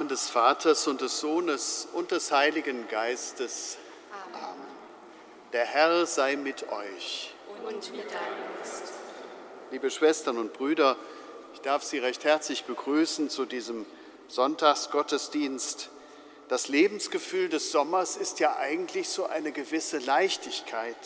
Namen 0.00 0.08
des 0.08 0.30
Vaters 0.30 0.86
und 0.86 1.02
des 1.02 1.20
Sohnes 1.20 1.86
und 1.92 2.10
des 2.10 2.32
Heiligen 2.32 2.88
Geistes. 2.88 3.76
Amen. 4.10 4.56
Der 5.52 5.66
Herr 5.66 6.06
sei 6.06 6.36
mit 6.36 6.66
euch. 6.70 7.34
Und 7.66 7.92
mit 7.92 8.06
deinem 8.06 8.56
Geist. 8.58 8.94
Liebe 9.70 9.90
Schwestern 9.90 10.38
und 10.38 10.54
Brüder, 10.54 10.96
ich 11.52 11.60
darf 11.60 11.82
Sie 11.82 11.98
recht 11.98 12.24
herzlich 12.24 12.64
begrüßen 12.64 13.28
zu 13.28 13.44
diesem 13.44 13.84
Sonntagsgottesdienst. 14.28 15.90
Das 16.48 16.68
Lebensgefühl 16.68 17.50
des 17.50 17.70
Sommers 17.70 18.16
ist 18.16 18.40
ja 18.40 18.56
eigentlich 18.56 19.06
so 19.06 19.26
eine 19.26 19.52
gewisse 19.52 19.98
Leichtigkeit. 19.98 20.96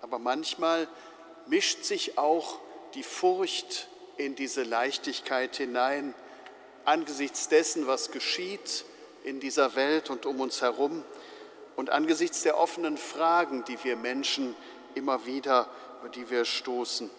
Aber 0.00 0.18
manchmal 0.18 0.88
mischt 1.46 1.84
sich 1.84 2.16
auch 2.16 2.58
die 2.94 3.02
Furcht 3.02 3.88
in 4.16 4.34
diese 4.34 4.62
Leichtigkeit 4.62 5.56
hinein 5.56 6.14
angesichts 6.84 7.48
dessen, 7.48 7.86
was 7.86 8.10
geschieht 8.10 8.84
in 9.24 9.40
dieser 9.40 9.74
Welt 9.76 10.10
und 10.10 10.26
um 10.26 10.40
uns 10.40 10.62
herum 10.62 11.04
und 11.76 11.90
angesichts 11.90 12.42
der 12.42 12.58
offenen 12.58 12.98
Fragen, 12.98 13.64
die 13.64 13.82
wir 13.84 13.96
Menschen 13.96 14.54
immer 14.94 15.26
wieder, 15.26 15.68
über 16.00 16.10
die 16.10 16.28
wir 16.30 16.44
stoßen, 16.44 17.10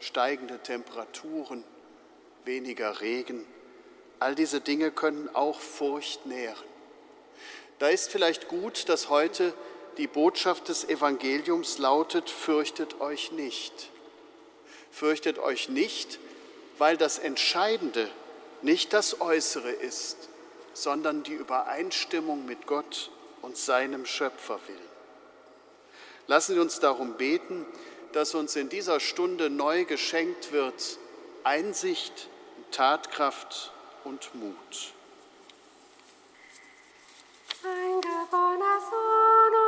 steigende 0.00 0.58
Temperaturen, 0.60 1.64
weniger 2.44 3.00
Regen, 3.00 3.46
all 4.20 4.34
diese 4.34 4.60
Dinge 4.60 4.90
können 4.90 5.28
auch 5.34 5.60
Furcht 5.60 6.26
nähren. 6.26 6.66
Da 7.78 7.88
ist 7.88 8.10
vielleicht 8.10 8.48
gut, 8.48 8.88
dass 8.88 9.08
heute 9.08 9.54
die 9.98 10.06
Botschaft 10.06 10.68
des 10.68 10.88
Evangeliums 10.88 11.78
lautet, 11.78 12.30
fürchtet 12.30 13.00
euch 13.00 13.32
nicht. 13.32 13.90
Fürchtet 14.90 15.38
euch 15.38 15.68
nicht, 15.68 16.18
weil 16.78 16.96
das 16.96 17.18
Entscheidende 17.18 18.08
nicht 18.62 18.92
das 18.92 19.20
Äußere 19.20 19.70
ist, 19.70 20.28
sondern 20.72 21.22
die 21.22 21.34
Übereinstimmung 21.34 22.46
mit 22.46 22.66
Gott 22.66 23.10
und 23.42 23.56
seinem 23.56 24.06
Schöpfer 24.06 24.58
will. 24.66 24.76
Lassen 26.26 26.54
Sie 26.54 26.60
uns 26.60 26.78
darum 26.78 27.14
beten, 27.14 27.66
dass 28.12 28.34
uns 28.34 28.56
in 28.56 28.68
dieser 28.68 29.00
Stunde 29.00 29.50
neu 29.50 29.84
geschenkt 29.84 30.52
wird 30.52 30.98
Einsicht, 31.44 32.28
Tatkraft 32.70 33.72
und 34.04 34.34
Mut. 34.34 34.92
Ein 37.64 38.00
geborener 38.00 38.80
Sohn 38.80 39.67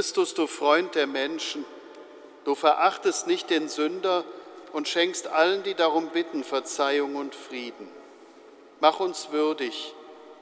Christus, 0.00 0.32
du 0.32 0.46
Freund 0.46 0.94
der 0.94 1.06
Menschen, 1.06 1.62
du 2.44 2.54
verachtest 2.54 3.26
nicht 3.26 3.50
den 3.50 3.68
Sünder 3.68 4.24
und 4.72 4.88
schenkst 4.88 5.26
allen, 5.26 5.62
die 5.62 5.74
darum 5.74 6.08
bitten, 6.08 6.42
Verzeihung 6.42 7.16
und 7.16 7.34
Frieden. 7.34 7.86
Mach 8.80 8.98
uns 8.98 9.30
würdig, 9.30 9.92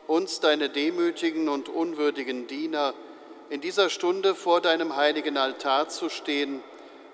uns, 0.07 0.39
deine 0.39 0.69
demütigen 0.69 1.49
und 1.49 1.69
unwürdigen 1.69 2.47
Diener, 2.47 2.95
in 3.51 3.61
dieser 3.61 3.91
Stunde 3.91 4.37
vor 4.37 4.61
deinem 4.61 4.95
heiligen 4.95 5.37
Altar 5.37 5.89
zu 5.89 6.09
stehen 6.09 6.63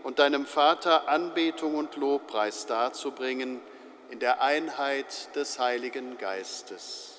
und 0.02 0.18
deinem 0.18 0.44
Vater 0.44 1.08
Anbetung 1.08 1.76
und 1.76 1.96
Lobpreis 1.96 2.66
darzubringen 2.66 3.58
in 4.10 4.18
der 4.18 4.42
Einheit 4.42 5.34
des 5.34 5.58
Heiligen 5.58 6.18
Geistes. 6.18 7.13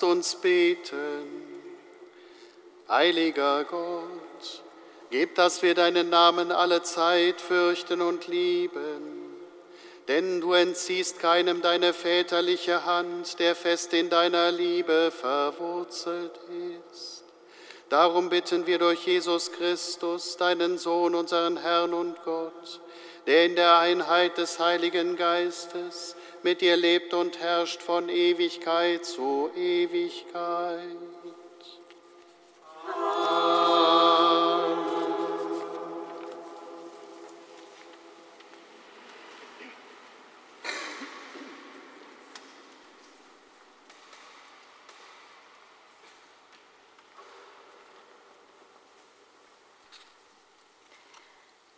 Lasst 0.00 0.12
uns 0.12 0.34
beten. 0.36 1.26
Heiliger 2.88 3.64
Gott, 3.64 4.62
gib, 5.10 5.34
dass 5.34 5.60
wir 5.60 5.74
deinen 5.74 6.08
Namen 6.08 6.52
alle 6.52 6.82
Zeit 6.82 7.38
fürchten 7.38 8.00
und 8.00 8.26
lieben. 8.26 9.36
Denn 10.08 10.40
du 10.40 10.54
entziehst 10.54 11.18
keinem 11.18 11.60
deine 11.60 11.92
väterliche 11.92 12.86
Hand, 12.86 13.38
der 13.40 13.54
fest 13.54 13.92
in 13.92 14.08
deiner 14.08 14.50
Liebe 14.50 15.10
verwurzelt 15.10 16.32
ist. 16.88 17.24
Darum 17.90 18.30
bitten 18.30 18.66
wir 18.66 18.78
durch 18.78 19.06
Jesus 19.06 19.52
Christus, 19.52 20.38
deinen 20.38 20.78
Sohn, 20.78 21.14
unseren 21.14 21.58
Herrn 21.58 21.92
und 21.92 22.22
Gott, 22.24 22.80
der 23.26 23.44
in 23.44 23.54
der 23.54 23.76
Einheit 23.76 24.38
des 24.38 24.58
Heiligen 24.58 25.16
Geistes 25.16 26.16
mit 26.44 26.60
dir 26.60 26.76
lebt 26.76 27.14
und 27.14 27.38
herrscht 27.38 27.82
von 27.82 28.08
Ewigkeit 28.08 29.04
zu 29.04 29.50
Ewigkeit. 29.56 30.96
Amen. 32.86 33.70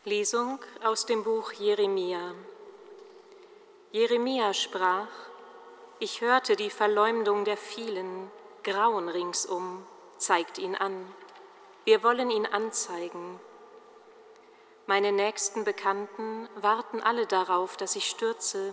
Lesung 0.04 0.58
aus 0.84 1.06
dem 1.06 1.24
Buch 1.24 1.52
Jeremia. 1.52 2.34
Jeremia 3.92 4.54
sprach, 4.54 5.10
ich 5.98 6.22
hörte 6.22 6.56
die 6.56 6.70
Verleumdung 6.70 7.44
der 7.44 7.58
vielen, 7.58 8.30
Grauen 8.62 9.10
ringsum, 9.10 9.86
zeigt 10.16 10.56
ihn 10.56 10.74
an, 10.74 11.14
wir 11.84 12.02
wollen 12.02 12.30
ihn 12.30 12.46
anzeigen. 12.46 13.38
Meine 14.86 15.12
nächsten 15.12 15.64
Bekannten 15.64 16.48
warten 16.54 17.02
alle 17.02 17.26
darauf, 17.26 17.76
dass 17.76 17.94
ich 17.94 18.08
stürze. 18.08 18.72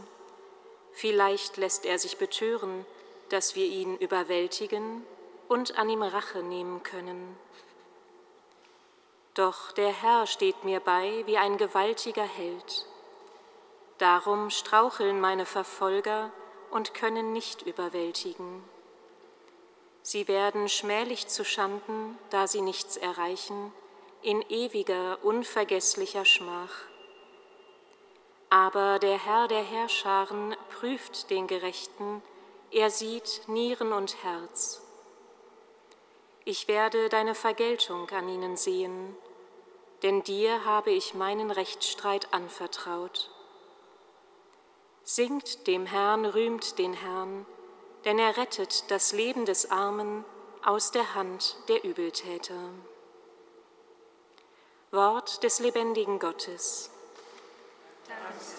Vielleicht 0.94 1.58
lässt 1.58 1.86
er 1.86 2.00
sich 2.00 2.18
betören, 2.18 2.86
dass 3.28 3.58
wir 3.58 3.66
ihn 3.66 3.98
überwältigen 3.98 5.06
und 5.50 5.78
an 5.78 5.90
ihm 5.90 6.02
Rache 6.02 6.44
nehmen 6.44 6.82
können. 6.84 7.38
Doch 9.34 9.74
der 9.74 9.92
Herr 9.92 10.28
steht 10.28 10.64
mir 10.64 10.80
bei 10.80 11.24
wie 11.26 11.38
ein 11.38 11.58
gewaltiger 11.58 12.24
Held. 12.24 12.86
Darum 14.00 14.50
straucheln 14.50 15.20
meine 15.20 15.46
Verfolger 15.46 16.32
und 16.72 16.94
können 16.94 17.34
nicht 17.34 17.64
überwältigen. 17.64 18.64
Sie 20.02 20.30
werden 20.30 20.70
schmählich 20.70 21.28
zu 21.28 21.44
Schanden, 21.44 22.18
da 22.30 22.48
sie 22.48 22.62
nichts 22.62 22.96
erreichen, 22.96 23.74
in 24.22 24.42
ewiger, 24.50 25.20
unvergesslicher 25.24 26.24
Schmach. 26.24 26.74
Aber 28.50 29.00
der 29.00 29.24
Herr 29.24 29.50
der 29.50 29.64
Herrscharen 29.64 30.56
prüft 30.70 31.30
den 31.30 31.48
Gerechten, 31.48 32.24
er 32.72 32.90
sieht 32.90 33.42
Nieren 33.48 33.92
und 33.92 34.24
Herz. 34.24 34.82
Ich 36.46 36.70
werde 36.70 37.10
deine 37.10 37.36
Vergeltung 37.36 38.10
an 38.12 38.30
ihnen 38.30 38.56
sehen, 38.56 39.18
denn 40.04 40.24
dir 40.24 40.64
habe 40.64 40.92
ich 40.92 41.14
meinen 41.14 41.52
Rechtsstreit 41.52 42.34
anvertraut. 42.34 43.30
Singt 45.12 45.66
dem 45.66 45.88
Herrn, 45.88 46.24
rühmt 46.24 46.78
den 46.78 46.94
Herrn, 46.94 47.48
denn 48.06 48.20
er 48.20 48.38
rettet 48.38 48.92
das 48.92 49.12
Leben 49.12 49.44
des 49.44 49.72
Armen 49.72 50.24
aus 50.64 50.92
der 50.92 51.16
Hand 51.16 51.58
der 51.68 51.84
Übeltäter. 51.84 52.70
Wort 54.92 55.42
des 55.42 55.62
lebendigen 55.62 56.20
Gottes. 56.20 56.92
Dank 58.08 58.59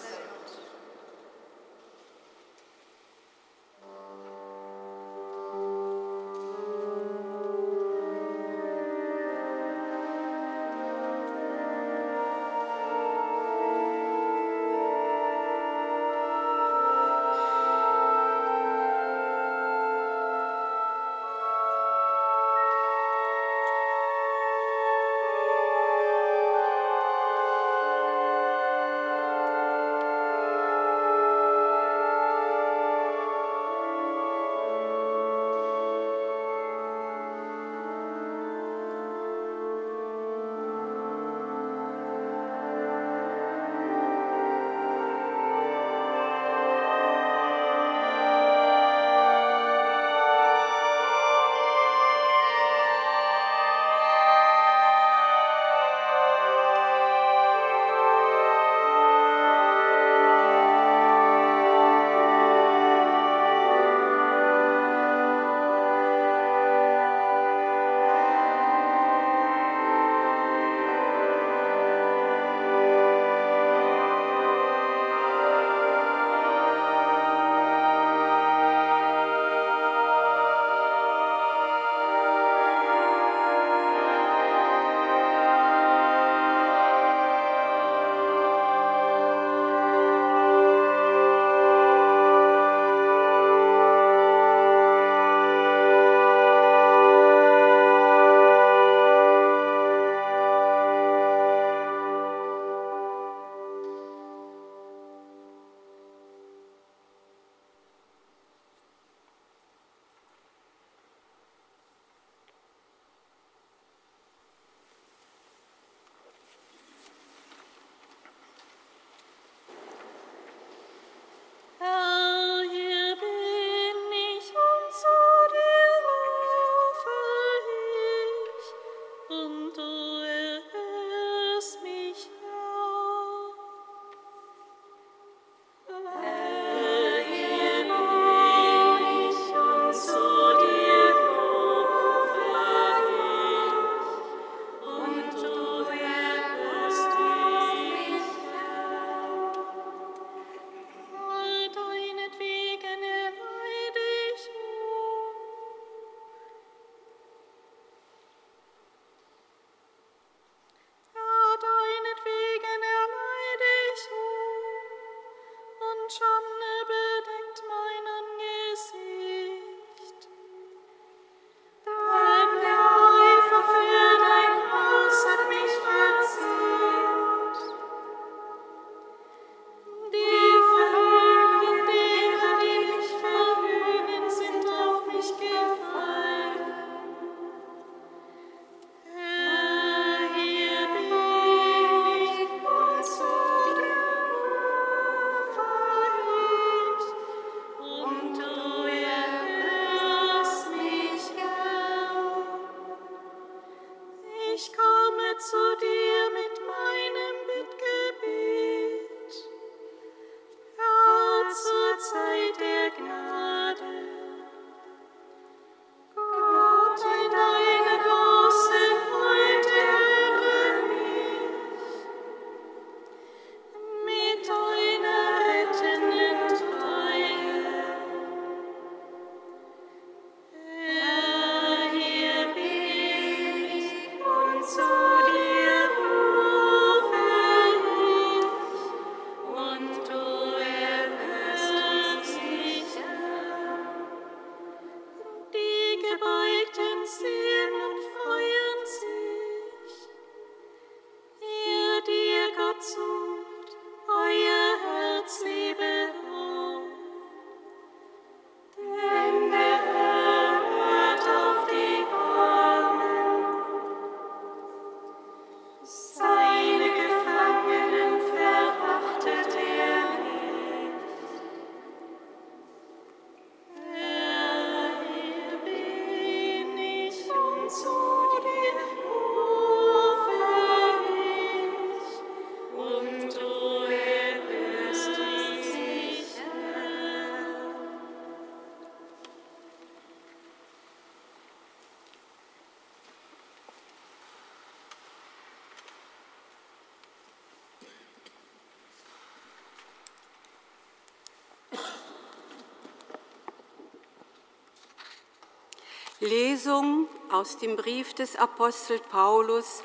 Lesung 306.21 307.07
aus 307.31 307.57
dem 307.57 307.75
Brief 307.75 308.13
des 308.13 308.35
Apostels 308.35 309.01
Paulus 309.09 309.83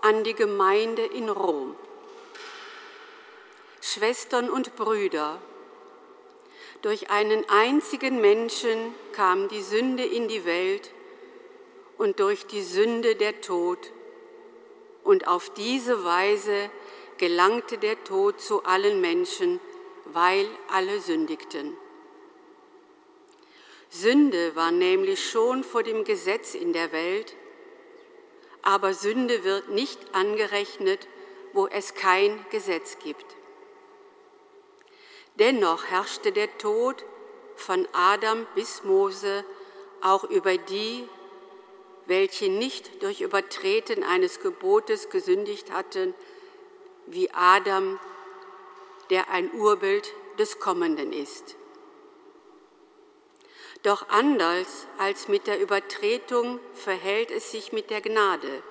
an 0.00 0.24
die 0.24 0.32
Gemeinde 0.32 1.02
in 1.02 1.28
Rom. 1.28 1.76
Schwestern 3.82 4.48
und 4.48 4.74
Brüder, 4.76 5.38
durch 6.80 7.10
einen 7.10 7.46
einzigen 7.50 8.22
Menschen 8.22 8.94
kam 9.12 9.48
die 9.48 9.60
Sünde 9.60 10.02
in 10.02 10.28
die 10.28 10.46
Welt 10.46 10.92
und 11.98 12.20
durch 12.20 12.46
die 12.46 12.62
Sünde 12.62 13.14
der 13.14 13.42
Tod. 13.42 13.92
Und 15.04 15.28
auf 15.28 15.50
diese 15.50 16.04
Weise 16.04 16.70
gelangte 17.18 17.76
der 17.76 18.02
Tod 18.02 18.40
zu 18.40 18.64
allen 18.64 19.02
Menschen, 19.02 19.60
weil 20.06 20.48
alle 20.70 21.00
sündigten. 21.00 21.76
Sünde 23.88 24.56
war 24.56 24.70
nämlich 24.70 25.30
schon 25.30 25.64
vor 25.64 25.82
dem 25.82 26.04
Gesetz 26.04 26.54
in 26.54 26.72
der 26.72 26.92
Welt, 26.92 27.34
aber 28.62 28.94
Sünde 28.94 29.44
wird 29.44 29.68
nicht 29.70 30.14
angerechnet, 30.14 31.06
wo 31.52 31.66
es 31.66 31.94
kein 31.94 32.44
Gesetz 32.50 32.98
gibt. 32.98 33.24
Dennoch 35.36 35.84
herrschte 35.84 36.32
der 36.32 36.56
Tod 36.58 37.04
von 37.54 37.86
Adam 37.92 38.46
bis 38.54 38.84
Mose 38.84 39.44
auch 40.02 40.24
über 40.24 40.56
die, 40.56 41.08
welche 42.06 42.48
nicht 42.48 43.02
durch 43.02 43.20
Übertreten 43.20 44.02
eines 44.02 44.40
Gebotes 44.40 45.10
gesündigt 45.10 45.72
hatten, 45.72 46.14
wie 47.06 47.30
Adam, 47.30 47.98
der 49.10 49.30
ein 49.30 49.52
Urbild 49.52 50.12
des 50.38 50.58
Kommenden 50.58 51.12
ist. 51.12 51.56
Doch 53.86 54.08
anders 54.08 54.88
als 54.98 55.28
mit 55.28 55.46
der 55.46 55.60
Übertretung 55.60 56.58
verhält 56.74 57.30
es 57.30 57.52
sich 57.52 57.70
mit 57.70 57.88
der 57.88 58.00
Gnade. 58.00 58.64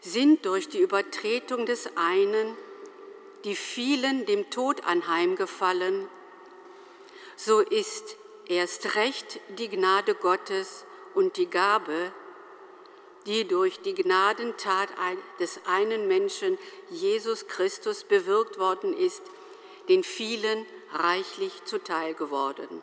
Sind 0.00 0.44
durch 0.44 0.68
die 0.68 0.80
Übertretung 0.80 1.64
des 1.64 1.96
einen 1.96 2.56
die 3.44 3.54
vielen 3.54 4.26
dem 4.26 4.50
Tod 4.50 4.84
anheimgefallen, 4.84 6.08
so 7.36 7.60
ist 7.60 8.16
erst 8.46 8.96
recht 8.96 9.38
die 9.50 9.68
Gnade 9.68 10.16
Gottes 10.16 10.84
und 11.14 11.36
die 11.36 11.48
Gabe, 11.48 12.10
die 13.26 13.46
durch 13.46 13.78
die 13.82 13.94
Gnadentat 13.94 14.88
des 15.38 15.60
einen 15.64 16.08
Menschen, 16.08 16.58
Jesus 16.90 17.46
Christus, 17.46 18.02
bewirkt 18.02 18.58
worden 18.58 18.92
ist, 18.92 19.22
den 19.88 20.02
vielen 20.02 20.66
reichlich 20.92 21.64
zuteil 21.66 22.14
geworden. 22.14 22.82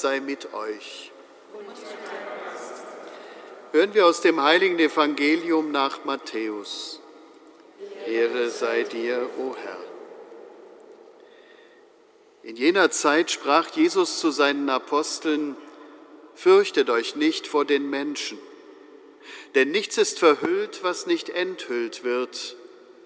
Sei 0.00 0.20
mit 0.20 0.52
euch. 0.54 1.12
Hören 3.72 3.94
wir 3.94 4.06
aus 4.06 4.20
dem 4.20 4.42
heiligen 4.42 4.78
Evangelium 4.78 5.70
nach 5.70 6.04
Matthäus. 6.04 7.00
Ehre 8.06 8.50
sei 8.50 8.82
dir, 8.82 9.28
o 9.38 9.54
Herr. 9.54 9.76
In 12.42 12.56
jener 12.56 12.90
Zeit 12.90 13.30
sprach 13.30 13.68
Jesus 13.70 14.18
zu 14.18 14.30
seinen 14.30 14.68
Aposteln, 14.68 15.56
Fürchtet 16.34 16.88
euch 16.88 17.16
nicht 17.16 17.46
vor 17.46 17.66
den 17.66 17.90
Menschen, 17.90 18.38
denn 19.54 19.70
nichts 19.70 19.98
ist 19.98 20.18
verhüllt, 20.18 20.82
was 20.82 21.06
nicht 21.06 21.28
enthüllt 21.28 22.02
wird, 22.02 22.56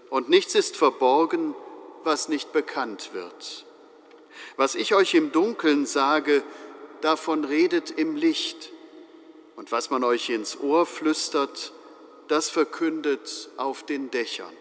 und 0.08 0.28
nichts 0.28 0.54
ist 0.54 0.76
verborgen, 0.76 1.56
was 2.04 2.28
nicht 2.28 2.52
bekannt 2.52 3.10
wird. 3.12 3.66
Was 4.56 4.76
ich 4.76 4.94
euch 4.94 5.14
im 5.14 5.32
Dunkeln 5.32 5.84
sage, 5.84 6.44
davon 7.04 7.44
redet 7.44 7.90
im 7.90 8.16
Licht, 8.16 8.70
und 9.56 9.70
was 9.70 9.90
man 9.90 10.02
euch 10.04 10.30
ins 10.30 10.58
Ohr 10.58 10.86
flüstert, 10.86 11.72
das 12.28 12.48
verkündet 12.48 13.50
auf 13.58 13.84
den 13.84 14.10
Dächern. 14.10 14.52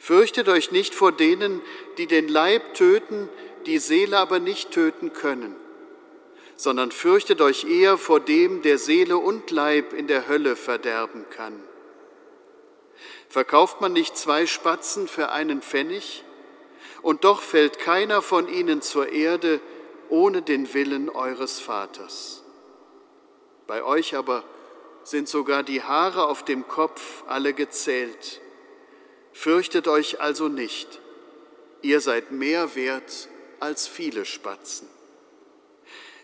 Fürchtet 0.00 0.48
euch 0.48 0.72
nicht 0.72 0.92
vor 0.92 1.12
denen, 1.12 1.62
die 1.98 2.08
den 2.08 2.26
Leib 2.26 2.74
töten, 2.74 3.28
die 3.64 3.78
Seele 3.78 4.18
aber 4.18 4.40
nicht 4.40 4.72
töten 4.72 5.12
können, 5.12 5.54
sondern 6.56 6.90
fürchtet 6.90 7.40
euch 7.40 7.64
eher 7.64 7.96
vor 7.96 8.18
dem, 8.18 8.62
der 8.62 8.78
Seele 8.78 9.16
und 9.16 9.52
Leib 9.52 9.92
in 9.92 10.08
der 10.08 10.26
Hölle 10.26 10.56
verderben 10.56 11.24
kann. 11.30 11.62
Verkauft 13.28 13.80
man 13.80 13.92
nicht 13.92 14.16
zwei 14.16 14.46
Spatzen 14.46 15.06
für 15.06 15.30
einen 15.30 15.62
Pfennig, 15.62 16.24
und 17.02 17.22
doch 17.22 17.40
fällt 17.40 17.78
keiner 17.78 18.20
von 18.20 18.48
ihnen 18.48 18.82
zur 18.82 19.12
Erde 19.12 19.60
ohne 20.08 20.42
den 20.42 20.72
Willen 20.74 21.08
eures 21.08 21.60
Vaters. 21.60 22.42
Bei 23.66 23.82
euch 23.82 24.14
aber 24.14 24.44
sind 25.04 25.28
sogar 25.28 25.62
die 25.62 25.82
Haare 25.82 26.26
auf 26.26 26.44
dem 26.44 26.66
Kopf 26.66 27.24
alle 27.26 27.52
gezählt. 27.52 28.40
Fürchtet 29.32 29.88
euch 29.88 30.20
also 30.20 30.48
nicht, 30.48 31.00
ihr 31.82 32.00
seid 32.00 32.30
mehr 32.30 32.74
wert 32.74 33.28
als 33.60 33.86
viele 33.86 34.24
Spatzen. 34.24 34.88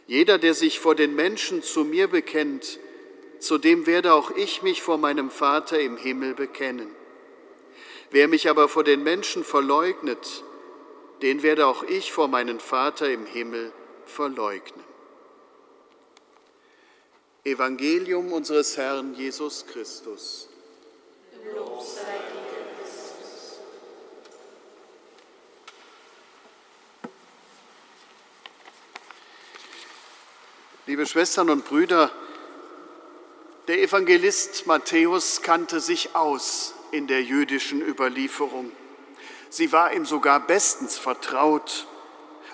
Jeder, 0.06 0.38
der 0.38 0.54
sich 0.54 0.80
vor 0.80 0.94
den 0.94 1.14
Menschen 1.14 1.62
zu 1.62 1.84
mir 1.84 2.08
bekennt, 2.08 2.78
zu 3.38 3.58
dem 3.58 3.86
werde 3.86 4.12
auch 4.12 4.30
ich 4.32 4.62
mich 4.62 4.82
vor 4.82 4.98
meinem 4.98 5.30
Vater 5.30 5.80
im 5.80 5.96
Himmel 5.96 6.34
bekennen. 6.34 6.90
Wer 8.10 8.28
mich 8.28 8.48
aber 8.50 8.68
vor 8.68 8.84
den 8.84 9.02
Menschen 9.02 9.44
verleugnet, 9.44 10.44
den 11.22 11.42
werde 11.42 11.66
auch 11.66 11.82
ich 11.82 12.12
vor 12.12 12.28
meinem 12.28 12.60
Vater 12.60 13.10
im 13.10 13.26
Himmel 13.26 13.72
verleugnen. 14.06 14.84
Evangelium 17.44 18.32
unseres 18.32 18.76
Herrn 18.76 19.14
Jesus 19.14 19.66
Christus. 19.66 20.48
Lob 21.54 21.82
sei 21.82 22.02
dir. 22.02 22.50
Liebe 30.90 31.06
Schwestern 31.06 31.50
und 31.50 31.64
Brüder, 31.64 32.10
der 33.68 33.80
Evangelist 33.80 34.66
Matthäus 34.66 35.40
kannte 35.40 35.78
sich 35.78 36.16
aus 36.16 36.74
in 36.90 37.06
der 37.06 37.22
jüdischen 37.22 37.80
Überlieferung. 37.80 38.72
Sie 39.50 39.72
war 39.72 39.92
ihm 39.92 40.06
sogar 40.06 40.40
bestens 40.40 40.96
vertraut 40.96 41.86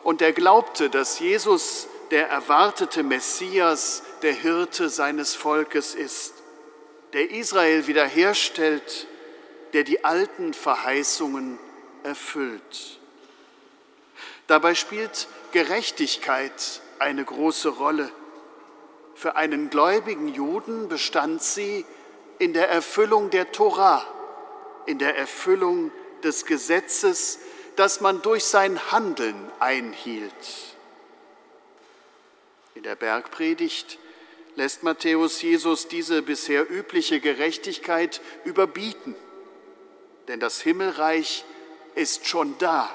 und 0.03 0.23
er 0.23 0.33
glaubte, 0.33 0.89
dass 0.91 1.21
Jesus 1.21 1.89
der 2.11 2.29
erwartete 2.29 3.03
Messias, 3.03 4.03
der 4.23 4.33
Hirte 4.33 4.89
seines 4.89 5.35
Volkes 5.35 5.95
ist, 5.95 6.35
der 7.13 7.31
Israel 7.31 7.87
wiederherstellt, 7.87 9.07
der 9.73 9.85
die 9.85 10.05
alten 10.05 10.55
Verheißungen 10.55 11.59
erfüllt. 12.03 12.99
Dabei 14.47 14.75
spielt 14.75 15.29
Gerechtigkeit 15.53 16.81
eine 16.99 17.25
große 17.25 17.69
Rolle. 17.69 18.11
Für 19.15 19.37
einen 19.37 19.71
gläubigen 19.71 20.29
Juden 20.29 20.89
bestand 20.89 21.43
sie 21.43 21.85
in 22.39 22.53
der 22.53 22.69
Erfüllung 22.69 23.31
der 23.31 23.51
Tora, 23.53 24.05
in 24.87 24.99
der 24.99 25.17
Erfüllung 25.17 25.91
des 26.27 26.45
Gesetzes, 26.45 27.39
das 27.77 28.01
man 28.01 28.21
durch 28.21 28.45
sein 28.45 28.91
Handeln 28.91 29.37
einhielt. 29.61 30.33
In 32.75 32.83
der 32.83 32.97
Bergpredigt 32.97 33.99
lässt 34.57 34.83
Matthäus 34.83 35.41
Jesus 35.41 35.89
diese 35.89 36.23
bisher 36.23 36.71
übliche 36.71 37.21
Gerechtigkeit 37.21 38.21
überbieten, 38.45 39.15
denn 40.29 40.41
das 40.41 40.61
Himmelreich 40.61 41.45
ist 41.95 42.27
schon 42.27 42.59
da. 42.59 42.91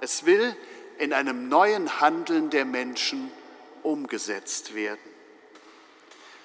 Es 0.00 0.26
will 0.26 0.56
in 0.98 1.12
einem 1.12 1.48
neuen 1.48 2.00
Handeln 2.00 2.50
der 2.50 2.64
Menschen 2.64 3.30
umgesetzt 3.82 4.74
werden. 4.74 4.98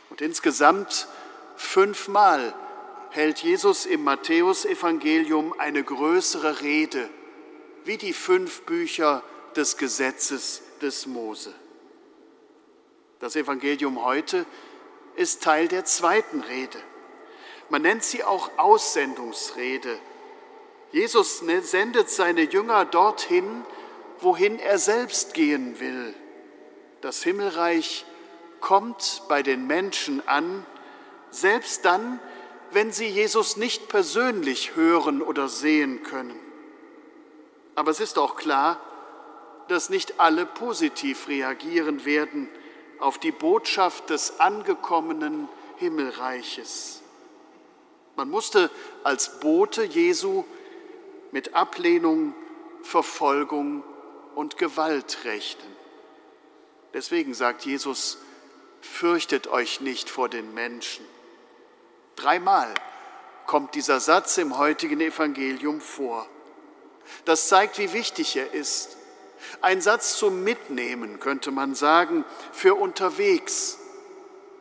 Und 0.10 0.21
insgesamt 0.21 1.08
fünfmal 1.56 2.54
hält 3.11 3.39
Jesus 3.39 3.85
im 3.85 4.03
Matthäusevangelium 4.03 5.53
eine 5.57 5.83
größere 5.83 6.61
Rede, 6.61 7.09
wie 7.85 7.97
die 7.97 8.13
fünf 8.13 8.61
Bücher 8.61 9.23
des 9.55 9.77
Gesetzes 9.77 10.61
des 10.81 11.05
Mose. 11.05 11.53
Das 13.19 13.35
Evangelium 13.35 14.03
heute 14.03 14.45
ist 15.15 15.43
Teil 15.43 15.67
der 15.67 15.85
zweiten 15.85 16.41
Rede. 16.41 16.77
Man 17.69 17.81
nennt 17.81 18.03
sie 18.03 18.23
auch 18.23 18.49
Aussendungsrede. 18.57 19.99
Jesus 20.91 21.41
ne-, 21.41 21.61
sendet 21.61 22.09
seine 22.09 22.41
Jünger 22.41 22.85
dorthin, 22.85 23.65
wohin 24.19 24.59
er 24.59 24.77
selbst 24.77 25.33
gehen 25.33 25.79
will. 25.79 26.13
Das 27.01 27.23
Himmelreich 27.23 28.05
kommt 28.59 29.23
bei 29.27 29.43
den 29.43 29.67
Menschen 29.67 30.27
an, 30.27 30.65
selbst 31.29 31.85
dann, 31.85 32.19
wenn 32.71 32.91
sie 32.91 33.08
Jesus 33.08 33.58
nicht 33.58 33.88
persönlich 33.88 34.75
hören 34.75 35.21
oder 35.21 35.47
sehen 35.47 36.03
können. 36.03 36.39
Aber 37.75 37.91
es 37.91 37.99
ist 37.99 38.17
auch 38.17 38.36
klar, 38.36 38.79
dass 39.67 39.89
nicht 39.89 40.19
alle 40.19 40.45
positiv 40.45 41.27
reagieren 41.27 42.05
werden 42.05 42.49
auf 42.99 43.17
die 43.17 43.32
Botschaft 43.32 44.10
des 44.10 44.39
angekommenen 44.39 45.47
Himmelreiches. 45.77 47.01
Man 48.15 48.29
musste 48.29 48.69
als 49.03 49.39
Bote 49.39 49.84
Jesu 49.84 50.43
mit 51.32 51.53
Ablehnung, 51.53 52.34
Verfolgung 52.82 53.84
und 54.36 54.58
Gewalt 54.58 55.19
rechnen. 55.23 55.79
Deswegen 56.93 57.34
sagt 57.34 57.65
Jesus, 57.65 58.17
fürchtet 58.82 59.47
euch 59.47 59.79
nicht 59.79 60.10
vor 60.10 60.27
den 60.27 60.53
Menschen. 60.53 61.05
Dreimal 62.19 62.73
kommt 63.45 63.75
dieser 63.75 63.99
Satz 63.99 64.38
im 64.38 64.58
heutigen 64.58 64.99
Evangelium 64.99 65.79
vor. 65.79 66.27
Das 67.25 67.47
zeigt, 67.47 67.79
wie 67.79 67.93
wichtig 67.93 68.36
er 68.36 68.53
ist. 68.53 68.97
Ein 69.62 69.82
Satz 69.82 70.17
zum 70.17 70.43
Mitnehmen, 70.43 71.19
könnte 71.19 71.51
man 71.51 71.75
sagen, 71.75 72.25
für 72.51 72.75
unterwegs. 72.75 73.79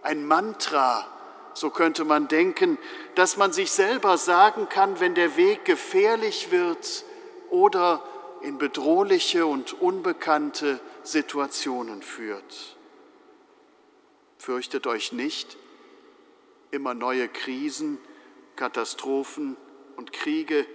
Ein 0.02 0.24
Mantra, 0.24 1.04
so 1.52 1.70
könnte 1.70 2.04
man 2.04 2.28
denken, 2.28 2.78
dass 3.16 3.36
man 3.36 3.52
sich 3.52 3.72
selber 3.72 4.16
sagen 4.18 4.68
kann, 4.68 5.00
wenn 5.00 5.16
der 5.16 5.36
Weg 5.36 5.64
gefährlich 5.64 6.52
wird 6.52 7.04
oder 7.50 8.02
in 8.42 8.58
bedrohliche 8.58 9.46
und 9.46 9.72
unbekannte 9.80 10.78
Situationen 11.02 12.02
führt. 12.02 12.76
Fürchtet 14.38 14.86
euch 14.86 15.12
nicht, 15.12 15.56
immer 16.70 16.94
neue 16.94 17.28
Krisen, 17.28 17.98
Katastrophen 18.56 19.56
und 19.96 20.12
Kriege. 20.12 20.66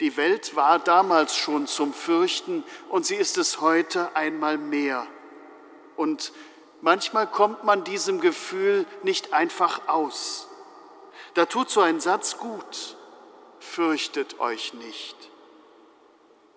Die 0.00 0.16
Welt 0.16 0.56
war 0.56 0.78
damals 0.78 1.36
schon 1.36 1.66
zum 1.66 1.92
Fürchten 1.92 2.64
und 2.88 3.06
sie 3.06 3.16
ist 3.16 3.38
es 3.38 3.60
heute 3.60 4.14
einmal 4.14 4.58
mehr. 4.58 5.06
Und 5.96 6.32
manchmal 6.80 7.26
kommt 7.26 7.64
man 7.64 7.84
diesem 7.84 8.20
Gefühl 8.20 8.86
nicht 9.02 9.32
einfach 9.32 9.88
aus. 9.88 10.48
Da 11.34 11.46
tut 11.46 11.70
so 11.70 11.80
ein 11.80 12.00
Satz 12.00 12.38
gut, 12.38 12.96
fürchtet 13.58 14.40
euch 14.40 14.74
nicht. 14.74 15.16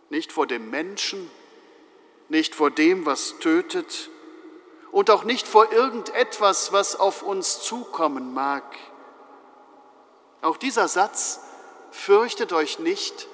Nicht 0.10 0.32
vor 0.32 0.48
dem 0.48 0.70
Menschen, 0.70 1.30
nicht 2.30 2.56
vor 2.56 2.72
dem, 2.72 3.06
was 3.06 3.40
tötet, 3.40 4.10
und 4.92 5.10
auch 5.10 5.24
nicht 5.24 5.48
vor 5.48 5.72
irgendetwas, 5.72 6.72
was 6.72 6.96
auf 6.96 7.22
uns 7.22 7.62
zukommen 7.62 8.34
mag. 8.34 8.64
Auch 10.42 10.58
dieser 10.58 10.88
Satz, 10.88 11.42
fürchtet 11.92 12.54
euch 12.54 12.80
nicht, 12.80 13.28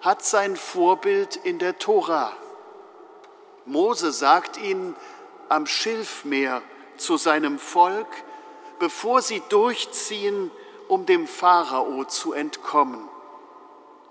hat 0.00 0.24
sein 0.24 0.56
Vorbild 0.56 1.36
in 1.36 1.58
der 1.58 1.78
Tora. 1.78 2.32
Mose 3.66 4.12
sagt 4.12 4.56
ihnen 4.56 4.96
am 5.48 5.66
Schilfmeer 5.66 6.62
zu 6.96 7.16
seinem 7.16 7.58
Volk, 7.58 8.08
bevor 8.78 9.22
sie 9.22 9.42
durchziehen, 9.48 10.50
um 10.88 11.06
dem 11.06 11.26
Pharao 11.26 12.04
zu 12.04 12.32
entkommen. 12.32 13.08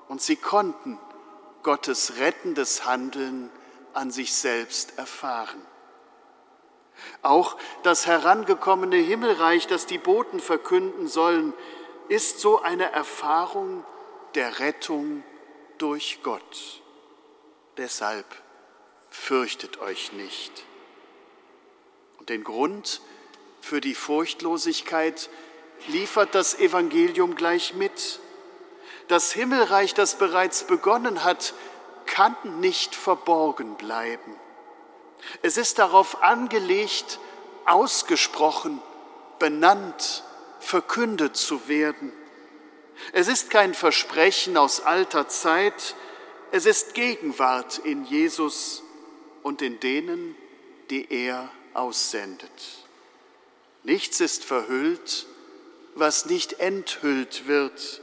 Und 0.07 0.21
sie 0.21 0.37
konnten 0.37 0.97
Gottes 1.63 2.17
rettendes 2.17 2.85
Handeln 2.85 3.51
an 3.93 4.11
sich 4.11 4.33
selbst 4.33 4.97
erfahren. 4.97 5.61
Auch 7.21 7.57
das 7.83 8.07
herangekommene 8.07 8.97
Himmelreich, 8.97 9.67
das 9.67 9.85
die 9.85 9.97
Boten 9.97 10.39
verkünden 10.39 11.07
sollen, 11.07 11.53
ist 12.07 12.39
so 12.39 12.61
eine 12.61 12.91
Erfahrung 12.91 13.83
der 14.35 14.59
Rettung 14.59 15.23
durch 15.77 16.19
Gott. 16.23 16.81
Deshalb 17.77 18.25
fürchtet 19.09 19.79
euch 19.79 20.11
nicht. 20.13 20.63
Und 22.19 22.29
den 22.29 22.43
Grund 22.43 23.01
für 23.61 23.81
die 23.81 23.95
Furchtlosigkeit 23.95 25.29
liefert 25.87 26.35
das 26.35 26.59
Evangelium 26.59 27.35
gleich 27.35 27.73
mit. 27.73 28.19
Das 29.07 29.31
Himmelreich, 29.31 29.93
das 29.93 30.15
bereits 30.15 30.65
begonnen 30.65 31.23
hat, 31.23 31.53
kann 32.05 32.35
nicht 32.59 32.95
verborgen 32.95 33.75
bleiben. 33.75 34.35
Es 35.41 35.57
ist 35.57 35.79
darauf 35.79 36.23
angelegt, 36.23 37.19
ausgesprochen, 37.65 38.81
benannt, 39.37 40.23
verkündet 40.59 41.35
zu 41.37 41.67
werden. 41.67 42.11
Es 43.13 43.27
ist 43.27 43.49
kein 43.49 43.73
Versprechen 43.73 44.57
aus 44.57 44.81
alter 44.81 45.27
Zeit, 45.27 45.95
es 46.51 46.65
ist 46.65 46.93
Gegenwart 46.93 47.77
in 47.79 48.03
Jesus 48.05 48.83
und 49.43 49.61
in 49.61 49.79
denen, 49.79 50.35
die 50.89 51.07
er 51.11 51.49
aussendet. 51.73 52.49
Nichts 53.83 54.19
ist 54.19 54.43
verhüllt, 54.43 55.27
was 55.95 56.25
nicht 56.25 56.59
enthüllt 56.59 57.47
wird. 57.47 58.01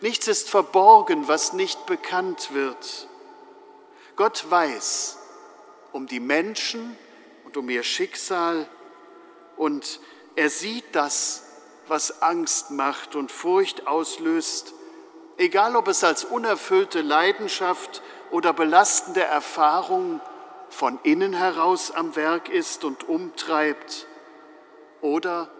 Nichts 0.00 0.28
ist 0.28 0.48
verborgen, 0.48 1.28
was 1.28 1.52
nicht 1.52 1.86
bekannt 1.86 2.54
wird. 2.54 3.08
Gott 4.16 4.50
weiß 4.50 5.17
um 5.92 6.06
die 6.06 6.20
Menschen 6.20 6.96
und 7.44 7.56
um 7.56 7.68
ihr 7.70 7.82
Schicksal 7.82 8.68
und 9.56 10.00
er 10.36 10.50
sieht 10.50 10.84
das, 10.92 11.44
was 11.88 12.22
Angst 12.22 12.70
macht 12.70 13.16
und 13.16 13.32
Furcht 13.32 13.86
auslöst, 13.86 14.74
egal 15.36 15.74
ob 15.74 15.88
es 15.88 16.04
als 16.04 16.24
unerfüllte 16.24 17.00
Leidenschaft 17.00 18.02
oder 18.30 18.52
belastende 18.52 19.22
Erfahrung 19.22 20.20
von 20.68 20.98
innen 21.02 21.32
heraus 21.32 21.90
am 21.90 22.14
Werk 22.14 22.48
ist 22.48 22.84
und 22.84 23.08
umtreibt 23.08 24.06
oder 25.00 25.50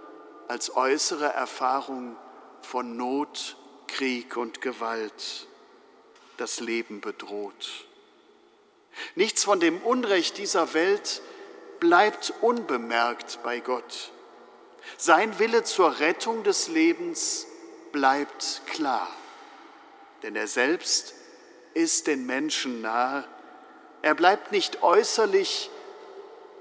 als 0.49 0.77
äußere 0.77 1.33
Erfahrung 1.33 2.17
von 2.61 2.97
Not, 2.97 3.57
Krieg 3.87 4.37
und 4.37 4.61
Gewalt 4.61 5.47
das 6.37 6.61
Leben 6.61 7.01
bedroht. 7.01 7.87
Nichts 9.14 9.44
von 9.44 9.61
dem 9.61 9.81
Unrecht 9.83 10.38
dieser 10.38 10.75
Welt 10.75 11.23
bleibt 11.81 12.33
unbemerkt 12.40 13.40
bei 13.42 13.61
Gott. 13.61 14.12
Sein 14.97 15.38
Wille 15.38 15.64
zur 15.64 16.01
Rettung 16.01 16.44
des 16.44 16.68
Lebens 16.68 17.47
bleibt 17.92 18.62
klar, 18.66 19.09
denn 20.23 20.37
er 20.37 20.47
selbst 20.47 21.14
ist 21.75 22.07
den 22.07 22.27
Menschen 22.27 22.81
nahe. 22.81 23.25
Er 24.03 24.14
bleibt 24.14 24.53
nicht 24.53 24.83
äußerlich, 24.83 25.71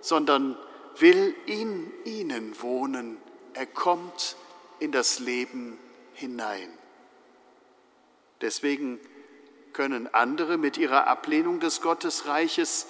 sondern 0.02 0.58
will 0.98 1.36
in 1.46 1.92
ihnen 2.06 2.62
wohnen. 2.62 3.18
Er 3.54 3.66
kommt 3.66 4.36
in 4.80 4.92
das 4.92 5.20
Leben 5.20 5.80
hinein. 6.14 6.70
Deswegen 8.42 9.00
können 9.78 10.12
andere 10.12 10.58
mit 10.58 10.80
ihrer 10.80 11.06
Ablehnung 11.06 11.60
des 11.60 11.82
Gottesreiches 11.82 12.88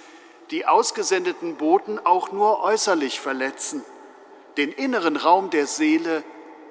die 0.52 0.66
ausgesendeten 0.66 1.58
Boten 1.58 2.00
auch 2.00 2.32
nur 2.32 2.62
äußerlich 2.62 3.20
verletzen. 3.20 3.84
Den 4.56 4.72
inneren 4.72 5.18
Raum 5.18 5.50
der 5.50 5.68
Seele 5.68 6.24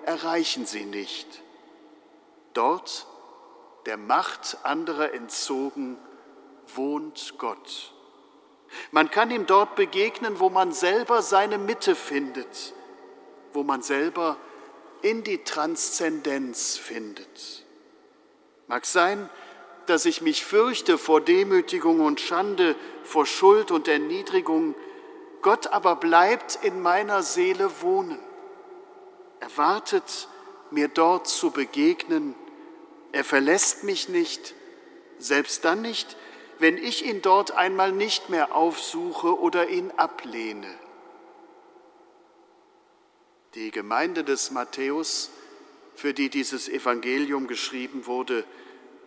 erreichen 0.06 0.64
sie 0.64 0.86
nicht. 0.86 1.42
Dort, 2.54 3.06
der 3.84 3.98
Macht 3.98 4.56
anderer 4.62 5.12
entzogen, 5.12 5.98
wohnt 6.74 7.34
Gott. 7.36 7.92
Man 8.92 9.10
kann 9.10 9.30
ihm 9.30 9.44
dort 9.44 9.76
begegnen, 9.76 10.40
wo 10.40 10.48
man 10.48 10.72
selber 10.72 11.20
seine 11.20 11.58
Mitte 11.58 11.94
findet, 11.94 12.72
wo 13.52 13.64
man 13.64 13.82
selber 13.82 14.38
in 15.02 15.24
die 15.24 15.44
Transzendenz 15.44 16.78
findet. 16.78 17.66
Mag 18.66 18.86
sein, 18.86 19.18
dass 19.18 19.45
ich 20.06 20.20
mich 20.20 20.44
fürchte 20.44 20.98
vor 20.98 21.20
Demütigung 21.20 22.00
und 22.00 22.20
Schande, 22.20 22.74
vor 23.04 23.26
Schuld 23.26 23.70
und 23.70 23.88
Erniedrigung, 23.88 24.74
Gott 25.42 25.68
aber 25.68 25.96
bleibt 25.96 26.58
in 26.62 26.82
meiner 26.82 27.22
Seele 27.22 27.70
wohnen. 27.80 28.18
Er 29.40 29.56
wartet, 29.56 30.28
mir 30.70 30.88
dort 30.88 31.28
zu 31.28 31.50
begegnen. 31.50 32.34
Er 33.12 33.24
verlässt 33.24 33.84
mich 33.84 34.08
nicht, 34.08 34.54
selbst 35.18 35.64
dann 35.64 35.82
nicht, 35.82 36.16
wenn 36.58 36.78
ich 36.78 37.04
ihn 37.04 37.22
dort 37.22 37.52
einmal 37.52 37.92
nicht 37.92 38.28
mehr 38.28 38.54
aufsuche 38.54 39.38
oder 39.38 39.68
ihn 39.68 39.90
ablehne. 39.96 40.72
Die 43.54 43.70
Gemeinde 43.70 44.24
des 44.24 44.50
Matthäus, 44.50 45.30
für 45.94 46.12
die 46.12 46.28
dieses 46.28 46.68
Evangelium 46.68 47.46
geschrieben 47.46 48.06
wurde, 48.06 48.44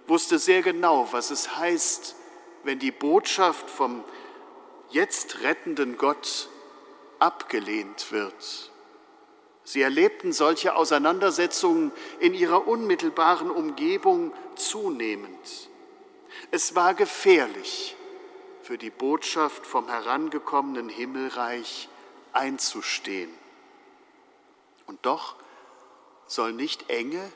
wusste 0.09 0.39
sehr 0.39 0.61
genau, 0.61 1.07
was 1.11 1.31
es 1.31 1.57
heißt, 1.57 2.15
wenn 2.63 2.79
die 2.79 2.91
Botschaft 2.91 3.69
vom 3.69 4.03
jetzt 4.89 5.41
rettenden 5.41 5.97
Gott 5.97 6.49
abgelehnt 7.19 8.11
wird. 8.11 8.71
Sie 9.63 9.81
erlebten 9.81 10.33
solche 10.33 10.75
Auseinandersetzungen 10.75 11.91
in 12.19 12.33
ihrer 12.33 12.67
unmittelbaren 12.67 13.51
Umgebung 13.51 14.33
zunehmend. 14.55 15.69
Es 16.49 16.75
war 16.75 16.95
gefährlich, 16.95 17.95
für 18.63 18.77
die 18.77 18.89
Botschaft 18.89 19.65
vom 19.65 19.87
herangekommenen 19.87 20.89
Himmelreich 20.89 21.89
einzustehen. 22.33 23.31
Und 24.85 25.05
doch 25.05 25.35
soll 26.27 26.53
nicht 26.53 26.89
Enge, 26.89 27.31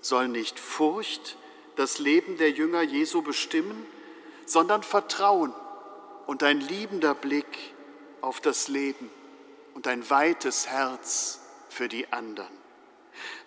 soll 0.00 0.28
nicht 0.28 0.58
Furcht 0.58 1.36
das 1.76 1.98
Leben 1.98 2.36
der 2.38 2.50
Jünger 2.50 2.82
Jesu 2.82 3.22
bestimmen, 3.22 3.86
sondern 4.46 4.82
Vertrauen 4.82 5.52
und 6.26 6.42
ein 6.42 6.60
liebender 6.60 7.14
Blick 7.14 7.46
auf 8.20 8.40
das 8.40 8.68
Leben 8.68 9.10
und 9.74 9.86
ein 9.86 10.08
weites 10.10 10.66
Herz 10.66 11.40
für 11.68 11.88
die 11.88 12.12
anderen. 12.12 12.54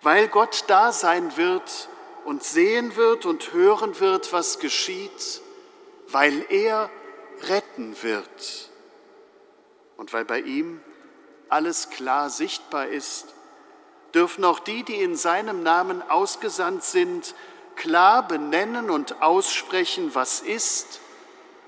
Weil 0.01 0.27
Gott 0.27 0.63
da 0.67 0.91
sein 0.91 1.35
wird 1.37 1.89
und 2.25 2.43
sehen 2.43 2.95
wird 2.95 3.25
und 3.25 3.53
hören 3.53 3.99
wird, 3.99 4.31
was 4.31 4.59
geschieht, 4.59 5.41
weil 6.07 6.45
er 6.49 6.89
retten 7.43 7.95
wird 8.01 8.69
und 9.97 10.13
weil 10.13 10.25
bei 10.25 10.39
ihm 10.39 10.81
alles 11.49 11.89
klar 11.89 12.29
sichtbar 12.29 12.87
ist, 12.87 13.33
dürfen 14.13 14.43
auch 14.43 14.59
die, 14.59 14.83
die 14.83 15.01
in 15.01 15.15
seinem 15.15 15.63
Namen 15.63 16.01
ausgesandt 16.01 16.83
sind, 16.83 17.35
klar 17.79 18.27
benennen 18.27 18.89
und 18.89 19.21
aussprechen, 19.21 20.13
was 20.13 20.41
ist 20.41 20.99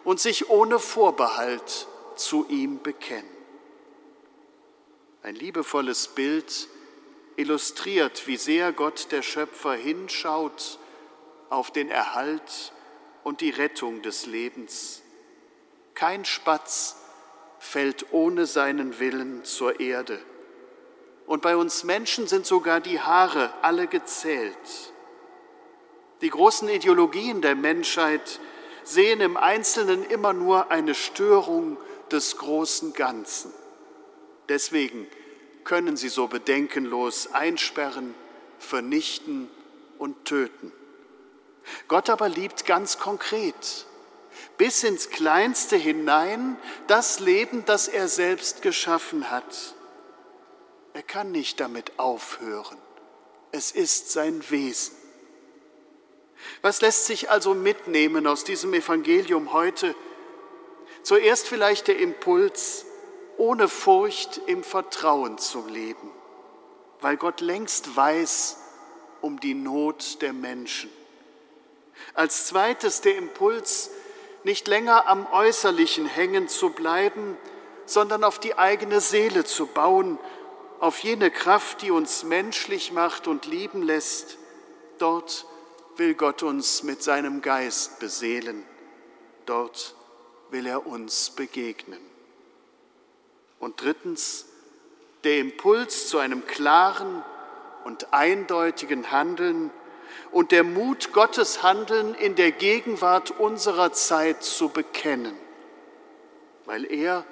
und 0.03 0.19
sich 0.19 0.49
ohne 0.49 0.77
Vorbehalt 0.77 1.87
zu 2.15 2.45
ihm 2.49 2.83
bekennen. 2.83 3.29
Ein 5.23 5.35
liebevolles 5.35 6.09
Bild 6.09 6.67
illustriert, 7.37 8.27
wie 8.27 8.35
sehr 8.37 8.73
Gott 8.73 9.11
der 9.11 9.21
Schöpfer 9.21 9.73
hinschaut 9.73 10.79
auf 11.49 11.71
den 11.71 11.89
Erhalt 11.89 12.73
und 13.23 13.39
die 13.39 13.51
Rettung 13.51 14.01
des 14.01 14.25
Lebens. 14.25 15.01
Kein 15.95 16.25
Spatz 16.25 16.97
fällt 17.59 18.11
ohne 18.11 18.47
seinen 18.47 18.99
Willen 18.99 19.45
zur 19.45 19.79
Erde. 19.79 20.19
Und 21.25 21.41
bei 21.41 21.55
uns 21.55 21.85
Menschen 21.85 22.27
sind 22.27 22.45
sogar 22.45 22.81
die 22.81 22.99
Haare 22.99 23.53
alle 23.61 23.87
gezählt. 23.87 24.90
Die 26.21 26.29
großen 26.29 26.69
Ideologien 26.69 27.41
der 27.41 27.55
Menschheit 27.55 28.39
sehen 28.83 29.21
im 29.21 29.37
Einzelnen 29.37 30.03
immer 30.03 30.33
nur 30.33 30.71
eine 30.71 30.95
Störung 30.95 31.77
des 32.11 32.37
großen 32.37 32.93
Ganzen. 32.93 33.51
Deswegen 34.49 35.07
können 35.63 35.97
sie 35.97 36.09
so 36.09 36.27
bedenkenlos 36.27 37.31
einsperren, 37.33 38.13
vernichten 38.59 39.49
und 39.97 40.25
töten. 40.25 40.71
Gott 41.87 42.09
aber 42.09 42.29
liebt 42.29 42.65
ganz 42.65 42.97
konkret. 42.99 43.85
bis 44.57 44.83
ins 44.83 45.09
Kleinste 45.09 45.75
hinein 45.75 46.57
das 46.87 47.19
Leben, 47.19 47.65
das 47.65 47.87
er 47.87 48.07
selbst 48.07 48.61
geschaffen 48.61 49.31
hat. 49.31 49.75
Er 50.93 51.03
kann 51.03 51.31
nicht 51.31 51.59
damit 51.59 51.97
aufhören. 51.97 52.77
Es 53.51 53.71
ist 53.71 54.11
sein 54.11 54.43
Wesen. 54.49 55.00
Was 56.61 56.81
lässt 56.81 57.05
sich 57.05 57.29
also 57.29 57.53
mitnehmen 57.53 58.27
aus 58.27 58.43
diesem 58.43 58.73
Evangelium 58.73 59.53
heute? 59.53 59.95
Zuerst 61.03 61.47
vielleicht 61.47 61.87
der 61.87 61.97
Impuls, 61.97 62.85
ohne 63.37 63.67
Furcht 63.67 64.41
im 64.45 64.63
Vertrauen 64.63 65.37
zu 65.37 65.67
leben, 65.67 66.11
weil 66.99 67.17
Gott 67.17 67.41
längst 67.41 67.95
weiß 67.95 68.57
um 69.21 69.39
die 69.39 69.53
Not 69.53 70.21
der 70.21 70.33
Menschen. 70.33 70.89
Als 72.13 72.47
zweites 72.47 73.01
der 73.01 73.15
Impuls, 73.15 73.91
nicht 74.43 74.67
länger 74.67 75.07
am 75.07 75.27
Äußerlichen 75.31 76.05
hängen 76.07 76.47
zu 76.47 76.71
bleiben, 76.71 77.37
sondern 77.85 78.23
auf 78.23 78.39
die 78.39 78.57
eigene 78.57 79.01
Seele 79.01 79.43
zu 79.43 79.67
bauen, 79.67 80.17
auf 80.79 80.99
jene 80.99 81.29
Kraft, 81.29 81.83
die 81.83 81.91
uns 81.91 82.23
menschlich 82.23 82.91
macht 82.91 83.27
und 83.27 83.45
lieben 83.45 83.83
lässt. 83.83 84.37
Dort 84.97 85.45
will 85.97 86.13
Gott 86.13 86.43
uns 86.43 86.83
mit 86.83 87.03
seinem 87.03 87.41
Geist 87.41 87.99
beseelen. 87.99 88.63
Dort 89.45 89.95
will 90.49 90.65
er 90.65 90.85
uns 90.85 91.31
begegnen. 91.31 91.99
Und 93.59 93.81
drittens, 93.81 94.45
der 95.23 95.39
Impuls 95.39 96.07
zu 96.07 96.17
einem 96.17 96.45
klaren 96.47 97.23
und 97.83 98.13
eindeutigen 98.13 99.11
Handeln 99.11 99.71
und 100.31 100.51
der 100.51 100.63
Mut, 100.63 101.13
Gottes 101.13 101.63
Handeln 101.63 102.15
in 102.15 102.35
der 102.35 102.51
Gegenwart 102.51 103.31
unserer 103.31 103.93
Zeit 103.93 104.43
zu 104.43 104.69
bekennen, 104.69 105.35
weil 106.65 106.91
er 106.91 107.25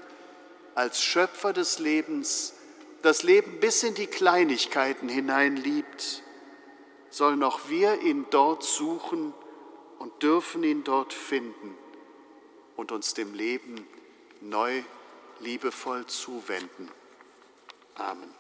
als 0.75 1.01
Schöpfer 1.01 1.53
des 1.53 1.79
Lebens 1.79 2.53
das 3.01 3.23
Leben 3.23 3.59
bis 3.59 3.83
in 3.83 3.95
die 3.95 4.07
Kleinigkeiten 4.07 5.09
hinein 5.09 5.55
liebt, 5.55 6.23
sollen 7.09 7.43
auch 7.43 7.69
wir 7.69 8.01
ihn 8.01 8.25
dort 8.29 8.63
suchen 8.63 9.33
und 9.97 10.23
dürfen 10.23 10.63
ihn 10.63 10.83
dort 10.83 11.13
finden 11.13 11.77
und 12.75 12.91
uns 12.91 13.13
dem 13.13 13.33
Leben 13.33 13.87
neu 14.41 14.83
liebevoll 15.39 16.05
zuwenden. 16.05 16.89
Amen. 17.95 18.38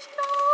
Ich 0.00 0.49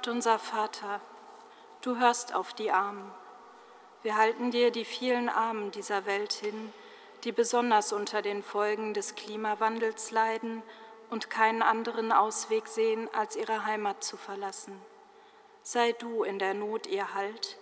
Gott 0.00 0.08
unser 0.08 0.38
Vater, 0.38 0.98
du 1.82 1.98
hörst 1.98 2.34
auf 2.34 2.54
die 2.54 2.70
Armen. 2.70 3.12
Wir 4.02 4.16
halten 4.16 4.50
dir 4.50 4.70
die 4.70 4.86
vielen 4.86 5.28
Armen 5.28 5.72
dieser 5.72 6.06
Welt 6.06 6.32
hin, 6.32 6.72
die 7.22 7.32
besonders 7.32 7.92
unter 7.92 8.22
den 8.22 8.42
Folgen 8.42 8.94
des 8.94 9.14
Klimawandels 9.14 10.10
leiden 10.10 10.62
und 11.10 11.28
keinen 11.28 11.60
anderen 11.60 12.12
Ausweg 12.12 12.66
sehen, 12.66 13.10
als 13.12 13.36
ihre 13.36 13.66
Heimat 13.66 14.02
zu 14.02 14.16
verlassen. 14.16 14.80
Sei 15.62 15.92
du 15.92 16.22
in 16.22 16.38
der 16.38 16.54
Not 16.54 16.86
ihr 16.86 17.12
Halt 17.12 17.58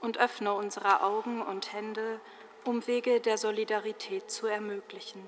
und 0.00 0.16
öffne 0.16 0.54
unsere 0.54 1.02
Augen 1.02 1.42
und 1.42 1.72
Hände, 1.72 2.20
um 2.62 2.86
Wege 2.86 3.20
der 3.20 3.36
Solidarität 3.36 4.30
zu 4.30 4.46
ermöglichen. 4.46 5.26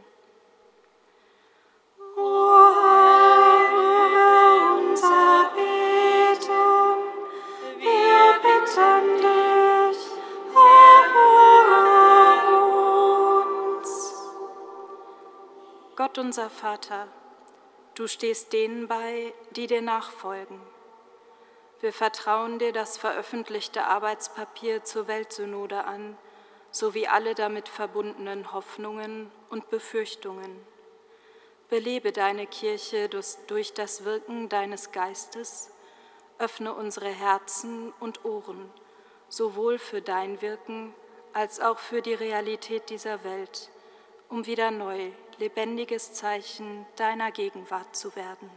Unser 16.32 16.48
Vater, 16.48 17.08
du 17.94 18.06
stehst 18.06 18.54
denen 18.54 18.88
bei, 18.88 19.34
die 19.50 19.66
dir 19.66 19.82
nachfolgen. 19.82 20.58
Wir 21.82 21.92
vertrauen 21.92 22.58
dir 22.58 22.72
das 22.72 22.96
veröffentlichte 22.96 23.84
Arbeitspapier 23.84 24.82
zur 24.82 25.08
Weltsynode 25.08 25.84
an, 25.84 26.16
sowie 26.70 27.06
alle 27.06 27.34
damit 27.34 27.68
verbundenen 27.68 28.50
Hoffnungen 28.54 29.30
und 29.50 29.68
Befürchtungen. 29.68 30.58
Belebe 31.68 32.12
deine 32.12 32.46
Kirche 32.46 33.10
durch 33.10 33.74
das 33.74 34.06
Wirken 34.06 34.48
deines 34.48 34.90
Geistes, 34.90 35.70
öffne 36.38 36.72
unsere 36.72 37.10
Herzen 37.10 37.92
und 38.00 38.24
Ohren, 38.24 38.72
sowohl 39.28 39.78
für 39.78 40.00
dein 40.00 40.40
Wirken 40.40 40.94
als 41.34 41.60
auch 41.60 41.78
für 41.78 42.00
die 42.00 42.14
Realität 42.14 42.88
dieser 42.88 43.22
Welt, 43.22 43.68
um 44.32 44.46
wieder 44.46 44.70
neu 44.70 45.10
lebendiges 45.36 46.14
Zeichen 46.14 46.86
deiner 46.96 47.30
Gegenwart 47.32 47.94
zu 47.94 48.16
werden. 48.16 48.50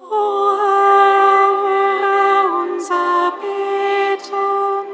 O 0.00 0.56
unser 2.62 3.32
Beten, 3.40 4.86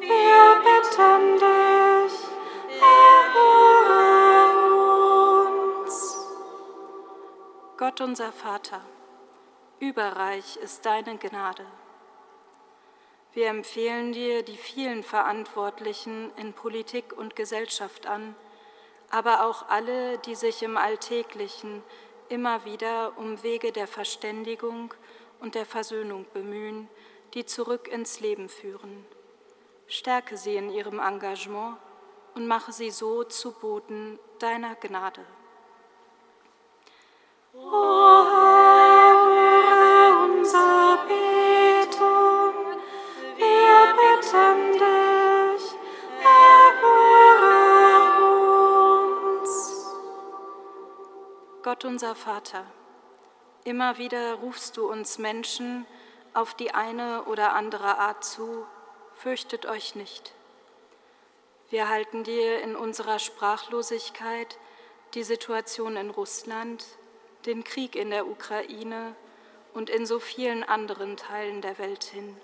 wir 0.00 0.60
bitten 0.66 1.38
dich, 1.38 2.14
erhöre 3.00 4.02
uns. 5.80 5.96
Gott 7.78 8.00
unser 8.02 8.30
Vater, 8.30 8.82
überreich 9.80 10.58
ist 10.58 10.84
deine 10.84 11.16
Gnade. 11.16 11.64
Wir 13.34 13.48
empfehlen 13.48 14.12
dir 14.12 14.42
die 14.42 14.58
vielen 14.58 15.02
Verantwortlichen 15.02 16.30
in 16.36 16.52
Politik 16.52 17.14
und 17.16 17.34
Gesellschaft 17.34 18.06
an, 18.06 18.34
aber 19.10 19.46
auch 19.46 19.68
alle, 19.68 20.18
die 20.18 20.34
sich 20.34 20.62
im 20.62 20.76
Alltäglichen 20.76 21.82
immer 22.28 22.66
wieder 22.66 23.16
um 23.16 23.42
Wege 23.42 23.72
der 23.72 23.86
Verständigung 23.86 24.92
und 25.40 25.54
der 25.54 25.64
Versöhnung 25.64 26.26
bemühen, 26.34 26.90
die 27.32 27.46
zurück 27.46 27.88
ins 27.88 28.20
Leben 28.20 28.50
führen. 28.50 29.06
Stärke 29.86 30.36
sie 30.36 30.56
in 30.56 30.70
ihrem 30.70 30.98
Engagement 30.98 31.78
und 32.34 32.46
mache 32.46 32.72
sie 32.72 32.90
so 32.90 33.24
zu 33.24 33.52
Boten 33.52 34.18
deiner 34.40 34.74
Gnade. 34.74 35.24
O 37.54 38.41
Unser 51.84 52.14
Vater, 52.14 52.64
immer 53.64 53.98
wieder 53.98 54.34
rufst 54.34 54.76
du 54.76 54.88
uns 54.88 55.18
Menschen 55.18 55.84
auf 56.32 56.54
die 56.54 56.72
eine 56.72 57.24
oder 57.24 57.54
andere 57.54 57.98
Art 57.98 58.24
zu, 58.24 58.66
fürchtet 59.14 59.66
euch 59.66 59.96
nicht. 59.96 60.32
Wir 61.70 61.88
halten 61.88 62.22
dir 62.22 62.62
in 62.62 62.76
unserer 62.76 63.18
Sprachlosigkeit 63.18 64.58
die 65.14 65.24
Situation 65.24 65.96
in 65.96 66.10
Russland, 66.10 66.84
den 67.46 67.64
Krieg 67.64 67.96
in 67.96 68.10
der 68.10 68.28
Ukraine 68.28 69.16
und 69.74 69.90
in 69.90 70.06
so 70.06 70.20
vielen 70.20 70.62
anderen 70.62 71.16
Teilen 71.16 71.62
der 71.62 71.78
Welt 71.78 72.04
hin. 72.04 72.36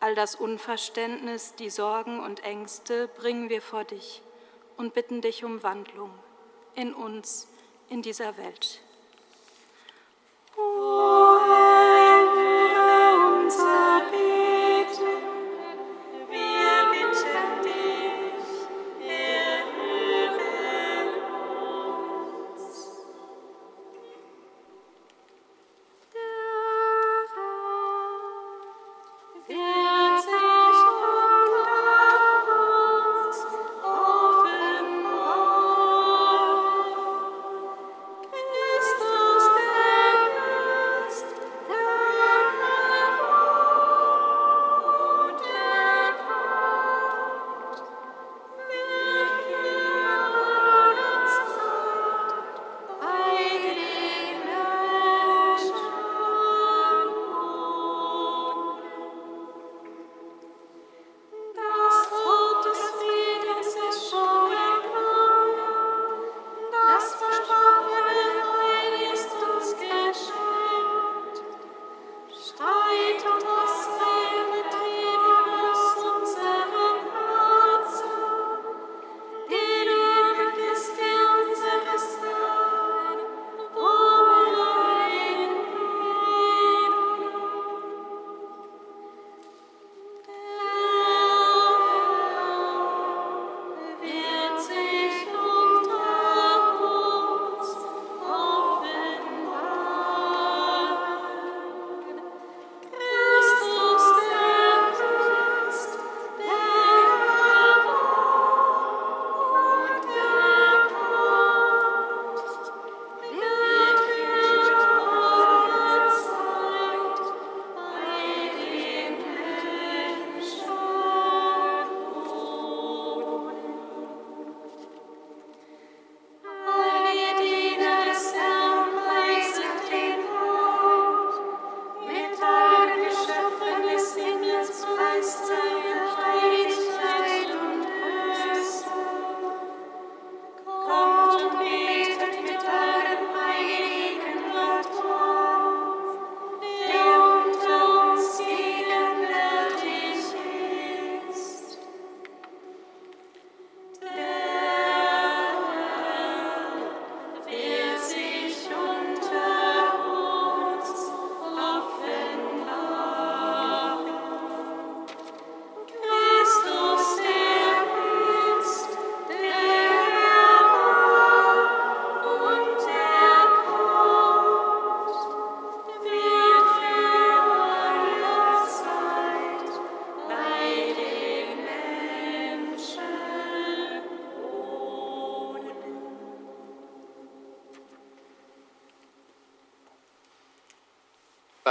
All 0.00 0.16
das 0.16 0.34
Unverständnis, 0.34 1.54
die 1.54 1.70
Sorgen 1.70 2.18
und 2.18 2.42
Ängste 2.42 3.06
bringen 3.06 3.48
wir 3.48 3.62
vor 3.62 3.84
dich 3.84 4.22
und 4.76 4.92
bitten 4.92 5.20
dich 5.22 5.44
um 5.44 5.62
Wandlung 5.62 6.12
in 6.74 6.92
uns, 6.94 7.48
in 7.90 8.02
dieser 8.02 8.36
Welt. 8.36 8.80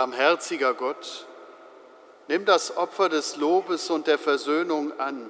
Barmherziger 0.07 0.73
Gott, 0.73 1.25
nimm 2.29 2.45
das 2.45 2.77
Opfer 2.77 3.09
des 3.09 3.35
Lobes 3.35 3.89
und 3.89 4.07
der 4.07 4.17
Versöhnung 4.17 4.97
an. 5.01 5.29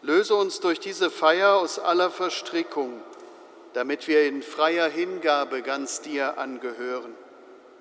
Löse 0.00 0.34
uns 0.34 0.60
durch 0.60 0.80
diese 0.80 1.10
Feier 1.10 1.56
aus 1.56 1.78
aller 1.78 2.10
Verstrickung, 2.10 3.02
damit 3.74 4.08
wir 4.08 4.26
in 4.26 4.42
freier 4.42 4.88
Hingabe 4.88 5.60
ganz 5.60 6.00
dir 6.00 6.38
angehören. 6.38 7.14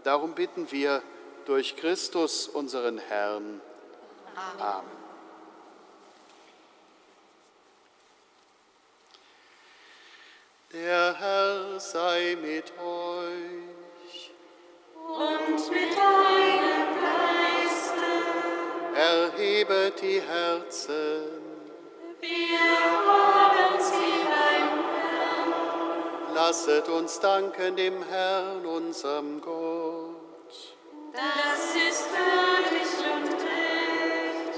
Darum 0.03 0.33
bitten 0.33 0.69
wir 0.69 1.01
durch 1.45 1.77
Christus, 1.77 2.49
unseren 2.49 2.97
Herrn. 2.97 3.61
Amen. 4.35 4.61
Amen. 4.61 4.89
Der 10.73 11.15
Herr 11.17 11.79
sei 11.79 12.37
mit 12.41 12.73
euch. 12.77 13.68
Und 15.19 15.71
mit 15.71 15.97
deinem 15.97 16.95
Geiste. 17.03 18.09
Erhebet 18.95 20.01
die 20.01 20.21
Herzen. 20.21 21.23
Wir 22.21 22.59
haben 23.05 23.81
sie 23.81 24.23
beim 24.23 24.69
Herrn. 24.95 26.33
Lasset 26.33 26.87
uns 26.87 27.19
danken 27.19 27.75
dem 27.75 28.01
Herrn, 28.03 28.65
unserem 28.65 29.41
Gott. 29.41 30.77
Das 31.11 31.75
ist 31.75 32.07
würdig 32.13 32.89
und 33.13 33.33
recht. 33.33 34.57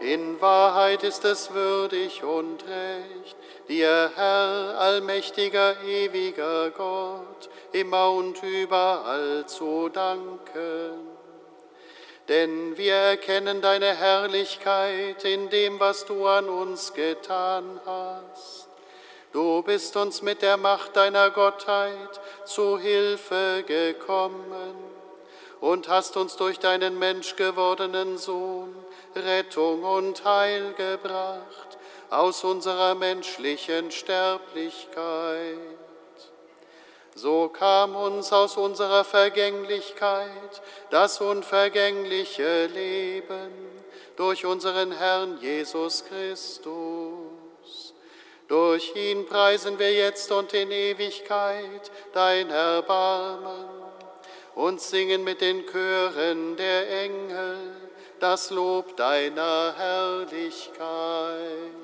In 0.00 0.40
Wahrheit 0.40 1.04
ist 1.04 1.24
es 1.24 1.54
würdig 1.54 2.24
und 2.24 2.64
recht 2.66 3.36
dir, 3.68 4.10
Herr, 4.14 4.78
allmächtiger, 4.78 5.82
ewiger 5.84 6.70
Gott, 6.70 7.48
immer 7.72 8.10
und 8.10 8.42
überall 8.42 9.46
zu 9.46 9.88
danken. 9.88 11.08
Denn 12.28 12.76
wir 12.76 12.94
erkennen 12.94 13.60
deine 13.60 13.94
Herrlichkeit 13.94 15.24
in 15.24 15.50
dem, 15.50 15.78
was 15.78 16.06
du 16.06 16.26
an 16.26 16.48
uns 16.48 16.94
getan 16.94 17.80
hast. 17.84 18.68
Du 19.32 19.62
bist 19.62 19.96
uns 19.96 20.22
mit 20.22 20.42
der 20.42 20.56
Macht 20.56 20.96
deiner 20.96 21.30
Gottheit 21.30 22.20
zu 22.44 22.78
Hilfe 22.78 23.64
gekommen 23.66 24.76
und 25.60 25.88
hast 25.88 26.16
uns 26.16 26.36
durch 26.36 26.60
deinen 26.60 26.98
menschgewordenen 26.98 28.16
Sohn 28.16 28.74
Rettung 29.16 29.82
und 29.82 30.24
Heil 30.24 30.72
gebracht 30.74 31.63
aus 32.14 32.44
unserer 32.44 32.94
menschlichen 32.94 33.90
Sterblichkeit. 33.90 35.58
So 37.16 37.48
kam 37.48 37.96
uns 37.96 38.32
aus 38.32 38.56
unserer 38.56 39.04
Vergänglichkeit 39.04 40.62
das 40.90 41.20
unvergängliche 41.20 42.66
Leben 42.66 43.52
durch 44.16 44.46
unseren 44.46 44.92
Herrn 44.92 45.38
Jesus 45.40 46.04
Christus. 46.04 47.94
Durch 48.48 48.94
ihn 48.94 49.26
preisen 49.26 49.78
wir 49.78 49.92
jetzt 49.92 50.30
und 50.30 50.52
in 50.54 50.70
Ewigkeit 50.70 51.90
dein 52.12 52.50
Erbarmen 52.50 53.64
und 54.54 54.80
singen 54.80 55.24
mit 55.24 55.40
den 55.40 55.66
Chören 55.66 56.56
der 56.56 57.02
Engel 57.02 57.74
das 58.20 58.50
Lob 58.50 58.96
deiner 58.96 59.74
Herrlichkeit. 59.76 61.83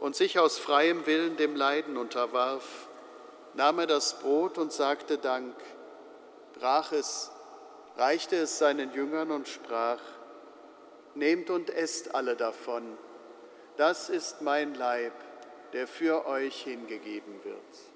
und 0.00 0.16
sich 0.16 0.38
aus 0.38 0.58
freiem 0.58 1.06
Willen 1.06 1.36
dem 1.36 1.56
Leiden 1.56 1.96
unterwarf, 1.96 2.88
nahm 3.54 3.78
er 3.78 3.86
das 3.86 4.18
Brot 4.18 4.58
und 4.58 4.72
sagte 4.72 5.18
Dank, 5.18 5.54
brach 6.58 6.92
es, 6.92 7.30
reichte 7.96 8.36
es 8.36 8.58
seinen 8.58 8.92
Jüngern 8.92 9.30
und 9.30 9.48
sprach, 9.48 10.00
Nehmt 11.14 11.48
und 11.48 11.70
esst 11.70 12.14
alle 12.14 12.36
davon, 12.36 12.98
das 13.78 14.10
ist 14.10 14.42
mein 14.42 14.74
Leib, 14.74 15.14
der 15.72 15.88
für 15.88 16.26
euch 16.26 16.62
hingegeben 16.62 17.42
wird. 17.42 17.95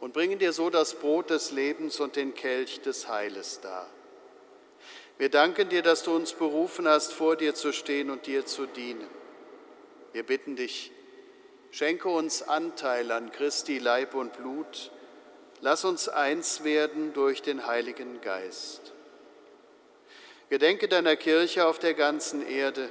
und 0.00 0.14
bringen 0.14 0.38
dir 0.38 0.52
so 0.52 0.70
das 0.70 0.94
Brot 0.94 1.30
des 1.30 1.52
Lebens 1.52 2.00
und 2.00 2.16
den 2.16 2.34
Kelch 2.34 2.80
des 2.80 3.08
Heiles 3.08 3.60
dar. 3.60 3.86
Wir 5.18 5.28
danken 5.28 5.68
dir, 5.68 5.82
dass 5.82 6.02
du 6.02 6.16
uns 6.16 6.32
berufen 6.32 6.88
hast, 6.88 7.12
vor 7.12 7.36
dir 7.36 7.54
zu 7.54 7.72
stehen 7.72 8.08
und 8.08 8.26
dir 8.26 8.46
zu 8.46 8.66
dienen. 8.66 9.06
Wir 10.12 10.22
bitten 10.22 10.56
dich, 10.56 10.90
schenke 11.70 12.08
uns 12.08 12.42
Anteil 12.42 13.12
an 13.12 13.30
Christi 13.30 13.78
Leib 13.78 14.14
und 14.14 14.32
Blut, 14.32 14.90
lass 15.60 15.84
uns 15.84 16.08
eins 16.08 16.64
werden 16.64 17.12
durch 17.12 17.42
den 17.42 17.66
Heiligen 17.66 18.22
Geist. 18.22 18.94
Gedenke 20.48 20.88
deiner 20.88 21.16
Kirche 21.16 21.66
auf 21.66 21.78
der 21.78 21.94
ganzen 21.94 22.44
Erde 22.44 22.90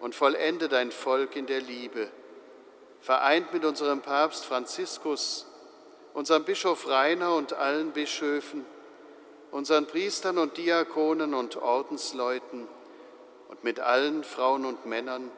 und 0.00 0.14
vollende 0.14 0.68
dein 0.68 0.90
Volk 0.90 1.36
in 1.36 1.46
der 1.46 1.60
Liebe, 1.60 2.10
vereint 3.00 3.54
mit 3.54 3.64
unserem 3.64 4.02
Papst 4.02 4.44
Franziskus, 4.44 5.46
unserem 6.14 6.44
Bischof 6.44 6.88
Rainer 6.88 7.34
und 7.34 7.52
allen 7.52 7.92
Bischöfen, 7.92 8.64
unseren 9.50 9.86
Priestern 9.86 10.38
und 10.38 10.56
Diakonen 10.56 11.34
und 11.34 11.56
Ordensleuten 11.56 12.66
und 13.48 13.64
mit 13.64 13.80
allen 13.80 14.24
Frauen 14.24 14.64
und 14.64 14.86
Männern, 14.86 15.30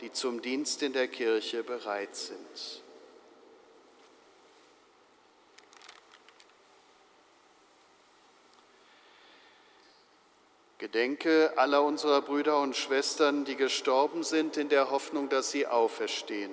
die 0.00 0.10
zum 0.10 0.42
Dienst 0.42 0.82
in 0.82 0.94
der 0.94 1.06
Kirche 1.06 1.62
bereit 1.62 2.16
sind. 2.16 2.82
Gedenke 10.78 11.52
aller 11.56 11.84
unserer 11.84 12.22
Brüder 12.22 12.60
und 12.60 12.74
Schwestern, 12.74 13.44
die 13.44 13.54
gestorben 13.54 14.24
sind, 14.24 14.56
in 14.56 14.68
der 14.68 14.90
Hoffnung, 14.90 15.28
dass 15.28 15.52
sie 15.52 15.66
auferstehen. 15.68 16.52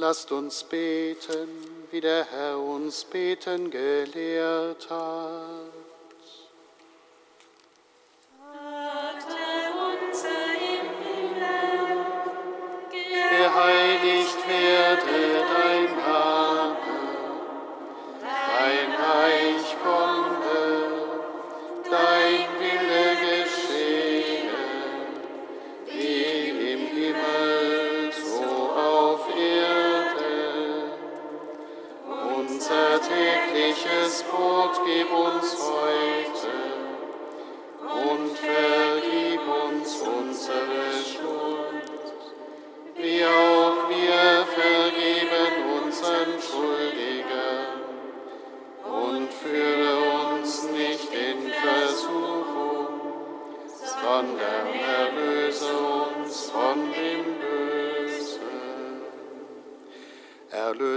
Lasst 0.00 0.32
uns 0.32 0.64
beten, 0.64 1.48
wie 1.90 2.00
der 2.00 2.24
Herr 2.24 2.58
uns 2.58 3.04
beten 3.04 3.70
gelehrt 3.70 4.88
hat. 4.88 5.80
geheiligt 13.40 14.48
werde 14.48 15.19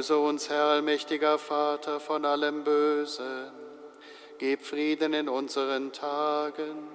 Erlöse 0.04 0.18
uns, 0.18 0.50
Herr 0.50 0.66
allmächtiger 0.66 1.38
Vater, 1.38 1.98
von 2.02 2.26
allem 2.26 2.66
Bösen. 2.66 3.54
Gib 4.38 4.62
Frieden 4.62 5.14
in 5.14 5.30
unseren 5.30 5.94
Tagen. 5.94 6.90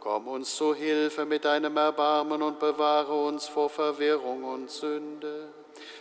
Komm 0.00 0.28
uns 0.28 0.54
zu 0.54 0.74
Hilfe 0.74 1.24
mit 1.24 1.46
deinem 1.46 1.78
Erbarmen 1.78 2.42
und 2.42 2.58
bewahre 2.58 3.14
uns 3.14 3.48
vor 3.48 3.70
Verwirrung 3.70 4.44
und 4.44 4.70
Sünde, 4.70 5.48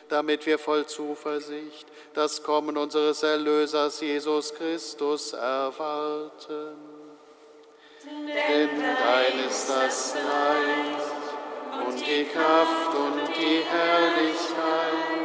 damit 0.09 0.45
wir 0.45 0.59
voll 0.59 0.86
Zuversicht 0.86 1.88
das 2.13 2.43
Kommen 2.43 2.75
unseres 2.75 3.23
Erlösers 3.23 4.01
Jesus 4.01 4.53
Christus 4.53 5.31
erwarten. 5.31 6.75
Denn 8.03 8.69
dein 8.81 9.47
ist 9.47 9.69
das 9.69 10.15
Reich 10.15 11.88
und 11.88 12.05
die 12.05 12.25
Kraft 12.25 12.93
und 12.93 13.38
die 13.38 13.61
Herrlichkeit 13.63 15.24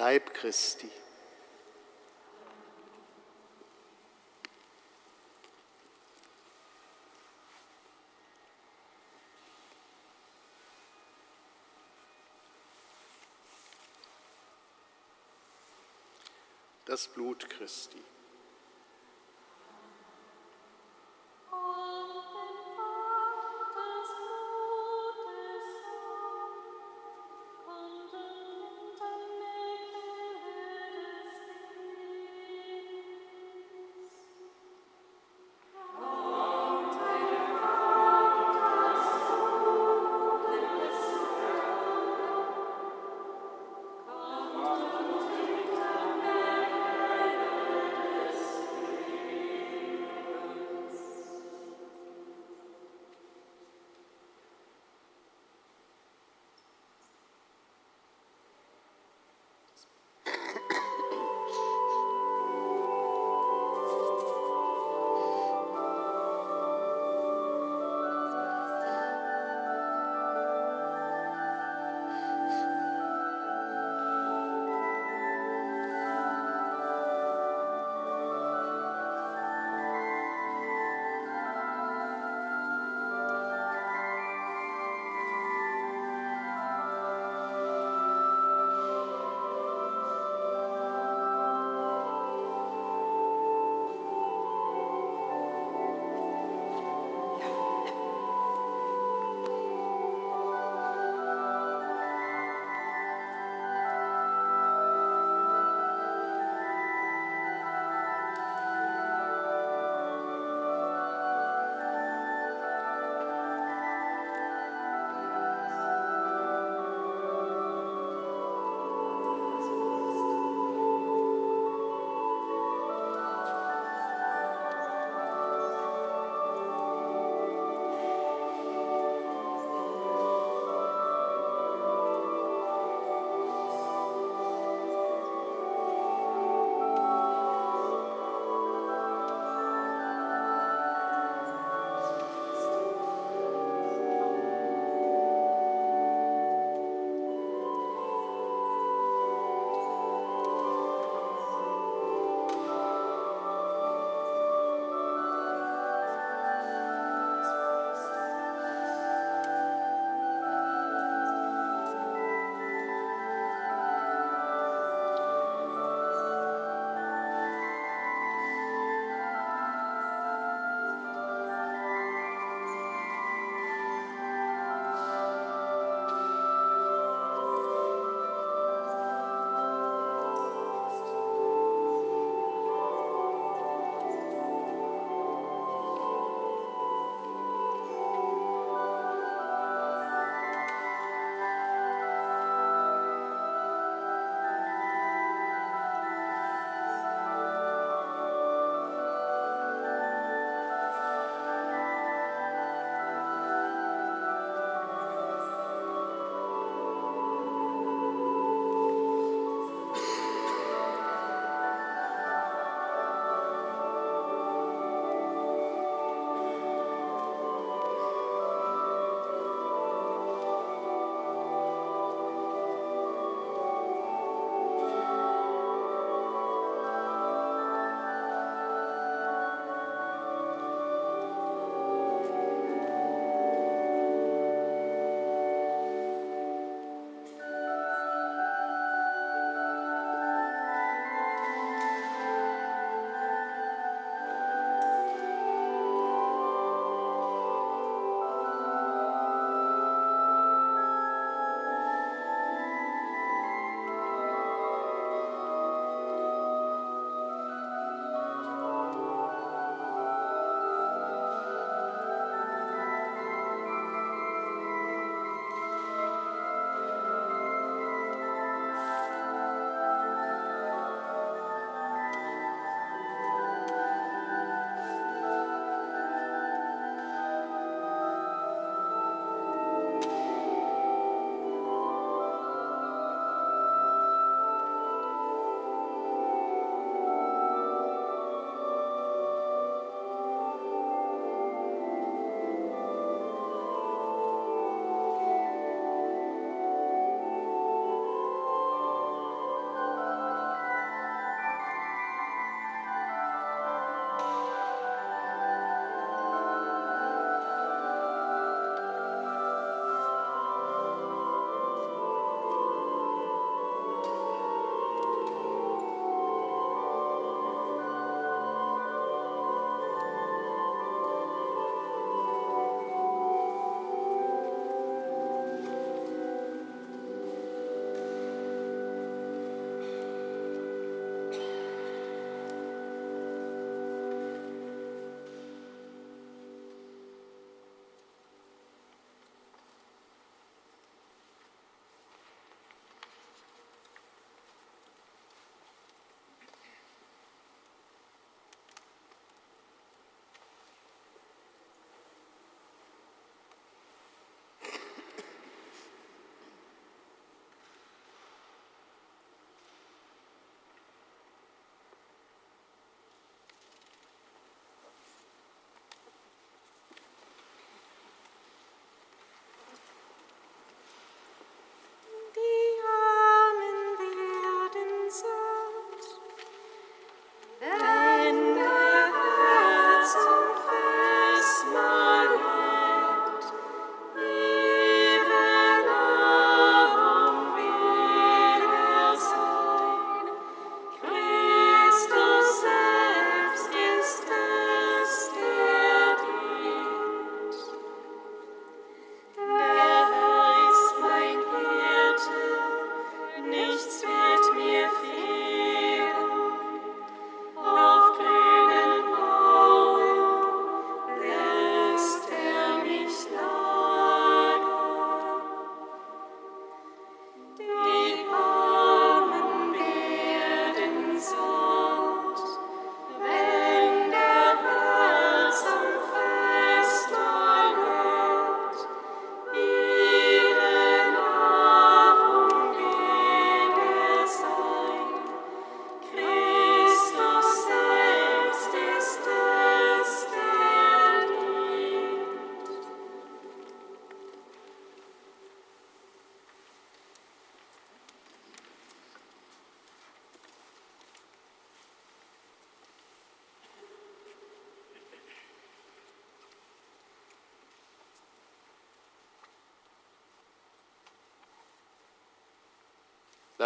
Leib 0.00 0.32
Christi. 0.32 0.90
Das 16.86 17.06
Blut 17.08 17.50
Christi. 17.50 17.98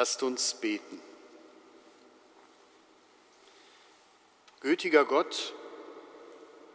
Lasst 0.05 0.23
uns 0.23 0.53
beten. 0.53 1.01
Gütiger 4.61 5.07
Gott, 5.07 5.55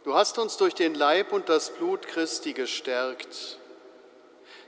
du 0.02 0.14
hast 0.14 0.36
uns 0.38 0.56
durch 0.56 0.74
den 0.74 0.96
Leib 0.96 1.30
und 1.30 1.48
das 1.48 1.70
Blut 1.70 2.08
Christi 2.08 2.54
gestärkt. 2.54 3.60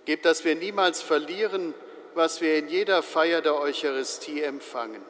Gib, 0.04 0.22
dass 0.22 0.44
wir 0.44 0.54
niemals 0.54 1.02
verlieren, 1.02 1.74
was 2.14 2.40
wir 2.40 2.56
in 2.56 2.68
jeder 2.68 3.02
Feier 3.02 3.40
der 3.42 3.56
Eucharistie 3.56 4.42
empfangen. 4.42 5.02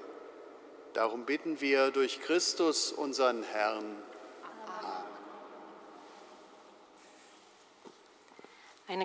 Darum 0.95 1.27
bitten 1.27 1.61
wir 1.61 1.91
durch 1.91 2.23
Christus, 2.23 2.91
unseren 2.91 3.43
Herrn. 3.43 4.03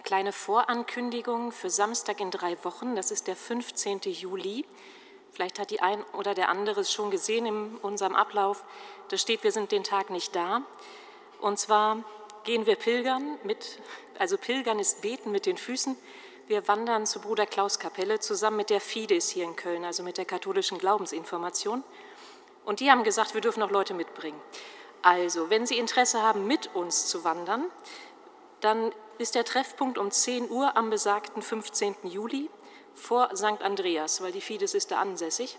Kleine 0.07 0.31
Vorankündigung 0.31 1.51
für 1.51 1.69
Samstag 1.69 2.21
in 2.21 2.31
drei 2.31 2.57
Wochen, 2.63 2.95
das 2.95 3.11
ist 3.11 3.27
der 3.27 3.35
15. 3.35 3.99
Juli. 4.03 4.63
Vielleicht 5.33 5.59
hat 5.59 5.69
die 5.69 5.81
ein 5.81 6.01
oder 6.13 6.33
der 6.33 6.47
andere 6.47 6.79
es 6.79 6.93
schon 6.93 7.11
gesehen 7.11 7.45
in 7.45 7.75
unserem 7.81 8.15
Ablauf. 8.15 8.63
Da 9.09 9.17
steht, 9.17 9.43
wir 9.43 9.51
sind 9.51 9.73
den 9.73 9.83
Tag 9.83 10.09
nicht 10.09 10.33
da. 10.33 10.61
Und 11.41 11.59
zwar 11.59 12.05
gehen 12.45 12.65
wir 12.65 12.77
pilgern 12.77 13.37
mit, 13.43 13.81
also 14.17 14.37
pilgern 14.37 14.79
ist 14.79 15.01
beten 15.01 15.29
mit 15.29 15.45
den 15.45 15.57
Füßen. 15.57 15.97
Wir 16.47 16.65
wandern 16.69 17.05
zur 17.05 17.23
Bruder 17.23 17.45
Klaus 17.45 17.77
Kapelle 17.77 18.21
zusammen 18.21 18.55
mit 18.55 18.69
der 18.69 18.79
Fides 18.79 19.27
hier 19.27 19.43
in 19.43 19.57
Köln, 19.57 19.83
also 19.83 20.03
mit 20.03 20.17
der 20.17 20.23
katholischen 20.23 20.77
Glaubensinformation. 20.77 21.83
Und 22.63 22.79
die 22.79 22.89
haben 22.89 23.03
gesagt, 23.03 23.33
wir 23.33 23.41
dürfen 23.41 23.61
auch 23.61 23.71
Leute 23.71 23.93
mitbringen. 23.93 24.39
Also, 25.01 25.49
wenn 25.49 25.65
Sie 25.65 25.77
Interesse 25.77 26.21
haben, 26.21 26.47
mit 26.47 26.73
uns 26.75 27.07
zu 27.07 27.25
wandern, 27.25 27.65
dann 28.61 28.93
ist 29.18 29.36
der 29.36 29.45
Treffpunkt 29.45 29.97
um 29.97 30.11
10 30.11 30.49
Uhr 30.49 30.78
am 30.78 30.89
besagten 30.89 31.41
15. 31.41 31.95
Juli 32.03 32.49
vor 32.93 33.30
St. 33.36 33.61
Andreas, 33.61 34.22
weil 34.22 34.32
die 34.32 34.41
Fides 34.41 34.74
ist 34.74 34.91
da 34.91 34.99
ansässig. 34.99 35.57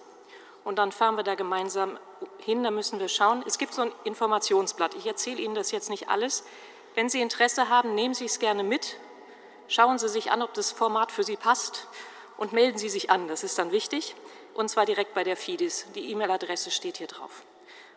Und 0.64 0.76
dann 0.76 0.92
fahren 0.92 1.16
wir 1.16 1.22
da 1.22 1.34
gemeinsam 1.34 1.98
hin, 2.38 2.62
da 2.62 2.70
müssen 2.70 3.00
wir 3.00 3.08
schauen. 3.08 3.42
Es 3.46 3.58
gibt 3.58 3.72
so 3.72 3.82
ein 3.82 3.92
Informationsblatt. 4.04 4.94
Ich 4.94 5.06
erzähle 5.06 5.40
Ihnen 5.40 5.54
das 5.54 5.70
jetzt 5.70 5.88
nicht 5.88 6.08
alles. 6.08 6.44
Wenn 6.94 7.08
Sie 7.08 7.20
Interesse 7.20 7.68
haben, 7.68 7.94
nehmen 7.94 8.14
Sie 8.14 8.26
es 8.26 8.38
gerne 8.38 8.64
mit. 8.64 8.96
Schauen 9.68 9.98
Sie 9.98 10.08
sich 10.08 10.30
an, 10.30 10.42
ob 10.42 10.54
das 10.54 10.72
Format 10.72 11.12
für 11.12 11.22
Sie 11.22 11.36
passt 11.36 11.86
und 12.36 12.52
melden 12.52 12.78
Sie 12.78 12.88
sich 12.88 13.10
an. 13.10 13.28
Das 13.28 13.44
ist 13.44 13.58
dann 13.58 13.72
wichtig. 13.72 14.14
Und 14.54 14.68
zwar 14.68 14.84
direkt 14.86 15.14
bei 15.14 15.24
der 15.24 15.36
Fides. 15.36 15.86
Die 15.94 16.10
E-Mail-Adresse 16.10 16.70
steht 16.70 16.98
hier 16.98 17.06
drauf. 17.06 17.42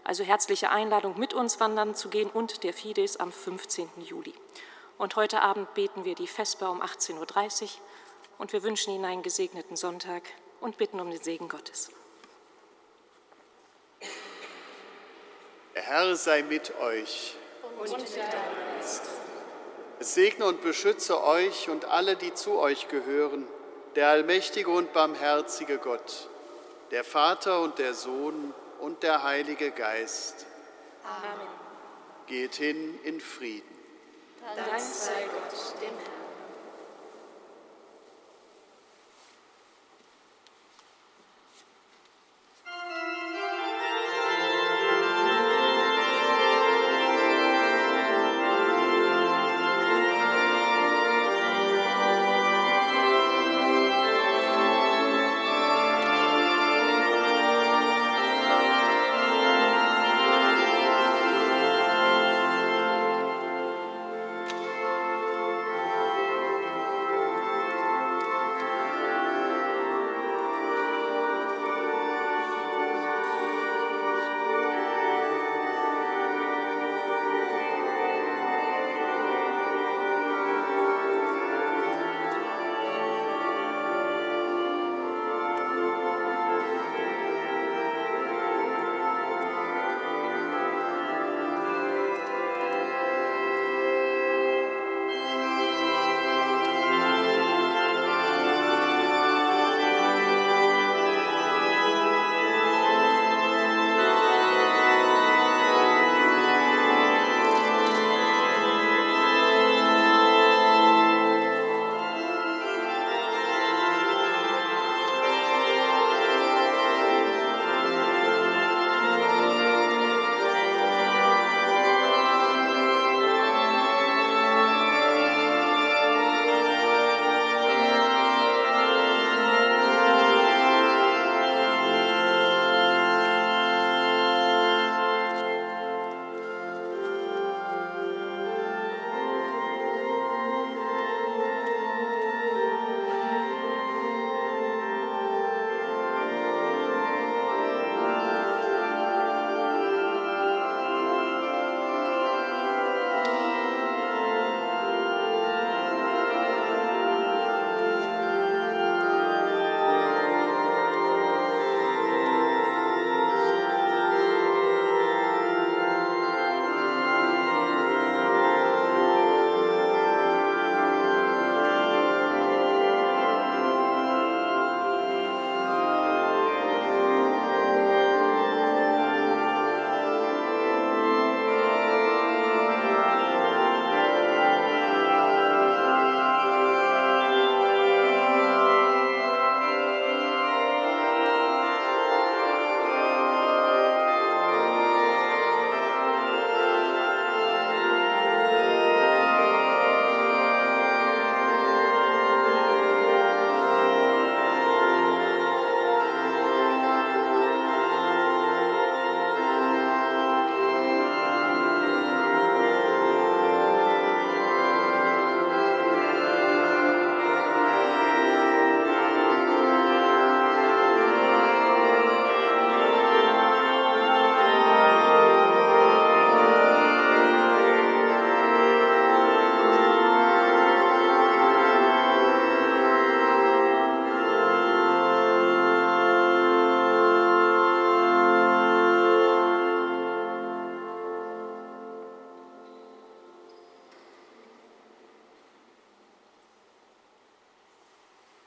Also 0.03 0.23
herzliche 0.23 0.69
Einladung, 0.69 1.19
mit 1.19 1.33
uns 1.33 1.59
wandern 1.59 1.95
zu 1.95 2.09
gehen 2.09 2.29
und 2.29 2.63
der 2.63 2.73
Fides 2.73 3.17
am 3.17 3.31
15. 3.31 3.89
Juli. 3.97 4.33
Und 5.01 5.15
heute 5.15 5.41
Abend 5.41 5.73
beten 5.73 6.05
wir 6.05 6.13
die 6.13 6.27
Vesper 6.27 6.69
um 6.69 6.79
18.30 6.79 7.63
Uhr 7.63 7.69
und 8.37 8.53
wir 8.53 8.61
wünschen 8.61 8.93
Ihnen 8.93 9.03
einen 9.03 9.23
gesegneten 9.23 9.75
Sonntag 9.75 10.21
und 10.59 10.77
bitten 10.77 10.99
um 10.99 11.09
den 11.09 11.19
Segen 11.19 11.49
Gottes. 11.49 11.89
Der 15.73 15.81
Herr 15.81 16.15
sei 16.15 16.43
mit 16.43 16.75
euch. 16.79 17.35
Und 17.79 17.91
mit 17.97 18.15
deinem 18.15 18.77
Geist. 18.77 19.09
Es 19.99 20.13
segne 20.13 20.45
und 20.45 20.61
beschütze 20.61 21.23
euch 21.23 21.67
und 21.67 21.85
alle, 21.85 22.15
die 22.15 22.35
zu 22.35 22.59
euch 22.59 22.87
gehören, 22.87 23.47
der 23.95 24.09
allmächtige 24.09 24.69
und 24.69 24.93
barmherzige 24.93 25.79
Gott, 25.79 26.29
der 26.91 27.03
Vater 27.03 27.61
und 27.61 27.79
der 27.79 27.95
Sohn 27.95 28.53
und 28.79 29.01
der 29.01 29.23
Heilige 29.23 29.71
Geist. 29.71 30.45
Amen. 31.03 31.47
Geht 32.27 32.53
hin 32.53 32.99
in 33.03 33.19
Frieden. 33.19 33.70
Dank 34.41 34.79
sei 34.79 35.25
Gott, 35.25 35.81
dem 35.81 35.97
Herrn. 35.97 36.20